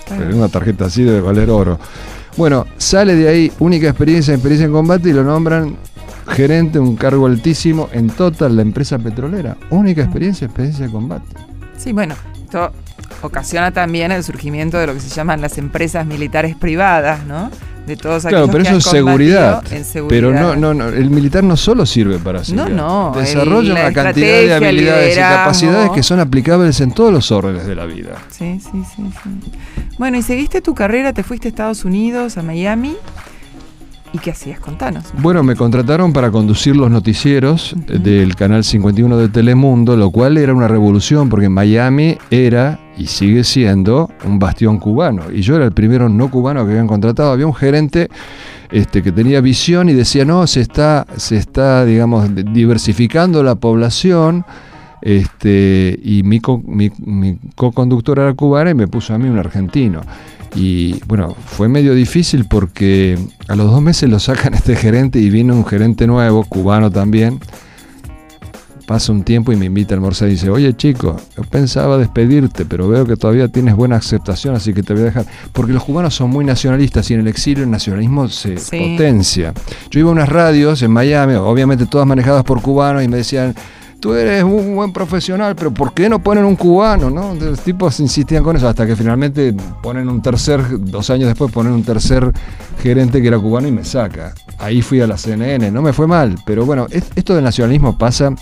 [0.05, 0.23] Claro.
[0.25, 1.79] Pero una tarjeta así debe valer oro.
[2.35, 5.77] Bueno, sale de ahí única experiencia, experiencia en combate y lo nombran
[6.27, 9.55] gerente, un cargo altísimo en Total, la empresa petrolera.
[9.69, 11.25] Única experiencia, experiencia en combate.
[11.77, 12.71] Sí, bueno, esto
[13.23, 17.49] ocasiona también el surgimiento de lo que se llaman las empresas militares privadas, ¿no?
[17.87, 19.61] de todos Claro, aquellos pero eso es seguridad.
[20.07, 22.69] Pero no, no, no, el militar no solo sirve para seguridad.
[22.73, 27.11] no, el- Desarrolla la una cantidad de habilidades y capacidades que son aplicables en todos
[27.11, 28.19] los órdenes de la vida.
[28.29, 29.51] Sí, sí, sí, sí.
[29.97, 32.95] Bueno, y seguiste tu carrera, te fuiste a Estados Unidos, a Miami.
[34.13, 34.59] ¿Y qué hacías?
[34.59, 35.05] Contanos.
[35.17, 40.37] Bueno, me contrataron para conducir los noticieros eh, del canal 51 de Telemundo, lo cual
[40.37, 45.23] era una revolución porque Miami era y sigue siendo un bastión cubano.
[45.33, 47.31] Y yo era el primero no cubano que habían contratado.
[47.31, 48.09] Había un gerente
[48.71, 54.45] este, que tenía visión y decía, no, se está, se está digamos, diversificando la población.
[55.01, 59.37] Este, y mi, co- mi, mi co-conductor era cubana y me puso a mí un
[59.37, 60.01] argentino.
[60.55, 63.17] Y bueno, fue medio difícil porque
[63.47, 67.39] a los dos meses lo sacan este gerente y viene un gerente nuevo, cubano también.
[68.85, 72.65] Pasa un tiempo y me invita a almorzar y dice, oye chico, yo pensaba despedirte,
[72.65, 75.25] pero veo que todavía tienes buena aceptación, así que te voy a dejar.
[75.53, 78.77] Porque los cubanos son muy nacionalistas y en el exilio el nacionalismo se Sí.
[78.77, 79.53] potencia.
[79.89, 83.55] Yo iba a unas radios en Miami, obviamente todas manejadas por cubanos, y me decían,
[84.03, 87.09] tú eres un buen profesional, pero ¿por qué no ponen un cubano?
[87.09, 87.33] ¿no?
[87.35, 91.71] Los tipos insistían con eso, hasta que finalmente ponen un tercer, dos años después ponen
[91.71, 92.29] un tercer
[92.81, 94.33] gerente que era cubano y me saca.
[94.59, 97.97] Ahí fui a la CNN, no me fue mal, pero bueno, es- esto del nacionalismo
[97.97, 98.35] pasa.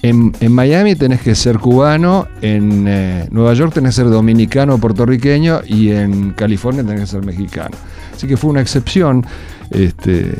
[0.00, 4.76] En, en Miami tenés que ser cubano, en eh, Nueva York tenés que ser dominicano
[4.76, 7.76] o puertorriqueño y en California tenés que ser mexicano.
[8.16, 9.26] Así que fue una excepción.
[9.70, 10.34] Este,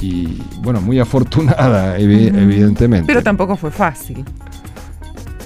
[0.00, 3.06] y bueno, muy afortunada, evi- evidentemente.
[3.06, 4.24] Pero tampoco fue fácil.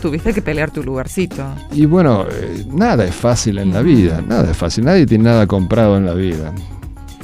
[0.01, 1.45] Tuviste que pelear tu lugarcito.
[1.73, 5.47] Y bueno, eh, nada es fácil en la vida, nada es fácil, nadie tiene nada
[5.47, 6.53] comprado en la vida.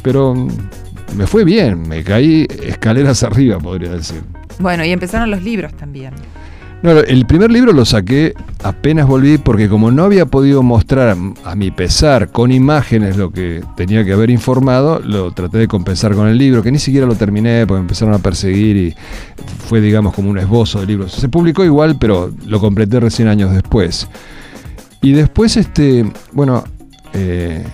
[0.02, 0.48] Pero mm,
[1.16, 4.22] me fue bien, me caí escaleras arriba, podría decir.
[4.58, 6.14] Bueno, y empezaron los libros también.
[6.84, 11.70] El primer libro lo saqué apenas volví porque como no había podido mostrar a mi
[11.70, 16.36] pesar con imágenes lo que tenía que haber informado, lo traté de compensar con el
[16.36, 18.94] libro, que ni siquiera lo terminé porque me empezaron a perseguir y
[19.66, 21.08] fue digamos como un esbozo de libro.
[21.08, 24.06] Se publicó igual, pero lo completé recién años después.
[25.00, 26.64] Y después, este, bueno,
[27.14, 27.64] eh,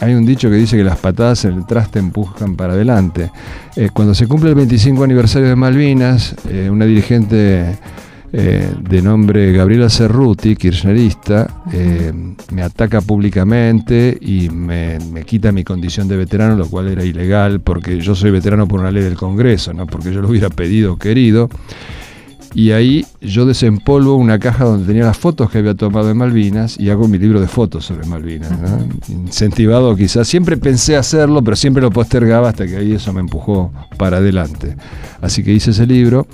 [0.00, 3.30] hay un dicho que dice que las patadas en el traste empujan para adelante.
[3.76, 7.76] Eh, cuando se cumple el 25 aniversario de Malvinas, eh, una dirigente
[8.36, 12.12] eh, de nombre Gabriela Cerruti, kirchnerista, eh,
[12.52, 17.60] me ataca públicamente y me, me quita mi condición de veterano, lo cual era ilegal,
[17.60, 20.94] porque yo soy veterano por una ley del Congreso, no porque yo lo hubiera pedido
[20.94, 21.48] o querido.
[22.54, 26.78] Y ahí yo desempolvo una caja donde tenía las fotos que había tomado de Malvinas
[26.78, 28.50] y hago mi libro de fotos sobre Malvinas.
[29.08, 30.26] Incentivado quizás.
[30.26, 34.76] Siempre pensé hacerlo, pero siempre lo postergaba hasta que ahí eso me empujó para adelante.
[35.20, 36.26] Así que hice ese libro.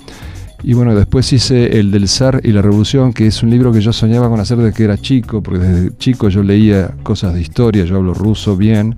[0.63, 3.81] Y bueno, después hice el del zar y la revolución, que es un libro que
[3.81, 7.41] yo soñaba con hacer desde que era chico, porque desde chico yo leía cosas de
[7.41, 8.95] historia, yo hablo ruso bien.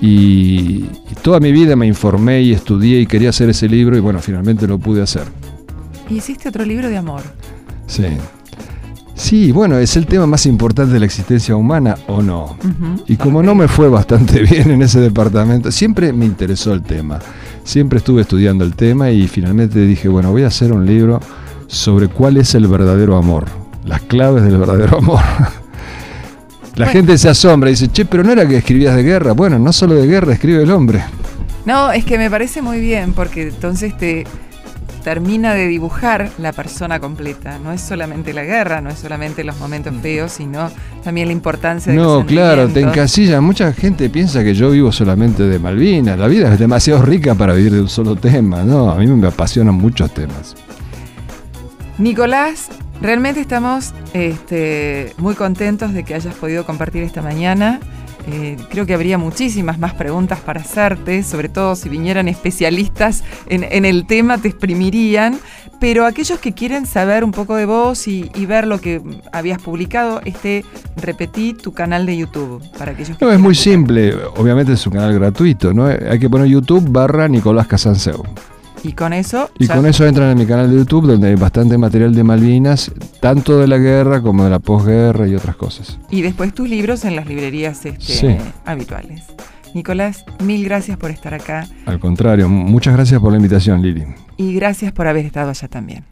[0.00, 4.00] Y, y toda mi vida me informé y estudié y quería hacer ese libro y
[4.00, 5.24] bueno, finalmente lo pude hacer.
[6.08, 7.22] Y hiciste otro libro de amor.
[7.86, 8.04] Sí.
[9.14, 12.56] Sí, bueno, es el tema más importante de la existencia humana o no.
[13.06, 17.20] Y como no me fue bastante bien en ese departamento, siempre me interesó el tema.
[17.64, 21.20] Siempre estuve estudiando el tema y finalmente dije, bueno, voy a hacer un libro
[21.66, 23.46] sobre cuál es el verdadero amor,
[23.84, 25.20] las claves del verdadero amor.
[26.76, 26.92] La Bueno.
[26.92, 29.30] gente se asombra y dice, che, pero no era que escribías de guerra.
[29.32, 31.04] Bueno, no solo de guerra, escribe el hombre.
[31.64, 34.26] No, es que me parece muy bien porque entonces te
[35.04, 37.58] termina de dibujar la persona completa.
[37.58, 40.70] No es solamente la guerra, no es solamente los momentos feos, sino
[41.04, 43.44] también la importancia de No, los claro, te encasillan.
[43.44, 46.18] Mucha gente piensa que yo vivo solamente de Malvinas.
[46.18, 48.64] La vida es demasiado rica para vivir de un solo tema.
[48.64, 50.56] No, a mí me apasionan muchos temas.
[51.98, 52.70] Nicolás,
[53.02, 57.78] realmente estamos este, muy contentos de que hayas podido compartir esta mañana.
[58.26, 63.64] Eh, creo que habría muchísimas más preguntas para hacerte, sobre todo si vinieran especialistas en,
[63.64, 65.38] en el tema, te exprimirían.
[65.80, 69.02] Pero aquellos que quieren saber un poco de vos y, y ver lo que
[69.32, 70.64] habías publicado, este,
[70.96, 72.62] repetí tu canal de YouTube.
[72.78, 74.14] Para aquellos que No, es muy simple.
[74.36, 75.86] Obviamente es un canal gratuito, ¿no?
[75.86, 78.22] Hay que poner YouTube barra Nicolás Casanseu.
[78.84, 79.50] Y con eso.
[79.58, 82.22] Y ya- con eso entran en mi canal de YouTube, donde hay bastante material de
[82.22, 85.98] Malvinas, tanto de la guerra como de la posguerra y otras cosas.
[86.10, 88.36] Y después tus libros en las librerías este, Sí.
[88.66, 89.24] habituales.
[89.74, 94.04] Nicolás, mil gracias por estar acá Al contrario, muchas gracias por la invitación, Lili.
[94.36, 96.04] y gracias por haber estado allá también.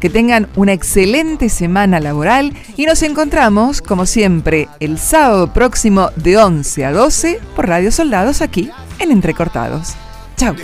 [0.00, 6.36] Que tengan una excelente semana laboral y nos encontramos, como siempre, el sábado próximo de
[6.36, 9.94] 11 a 12 por Radio Soldados aquí en Entrecortados.
[10.36, 10.54] Chao.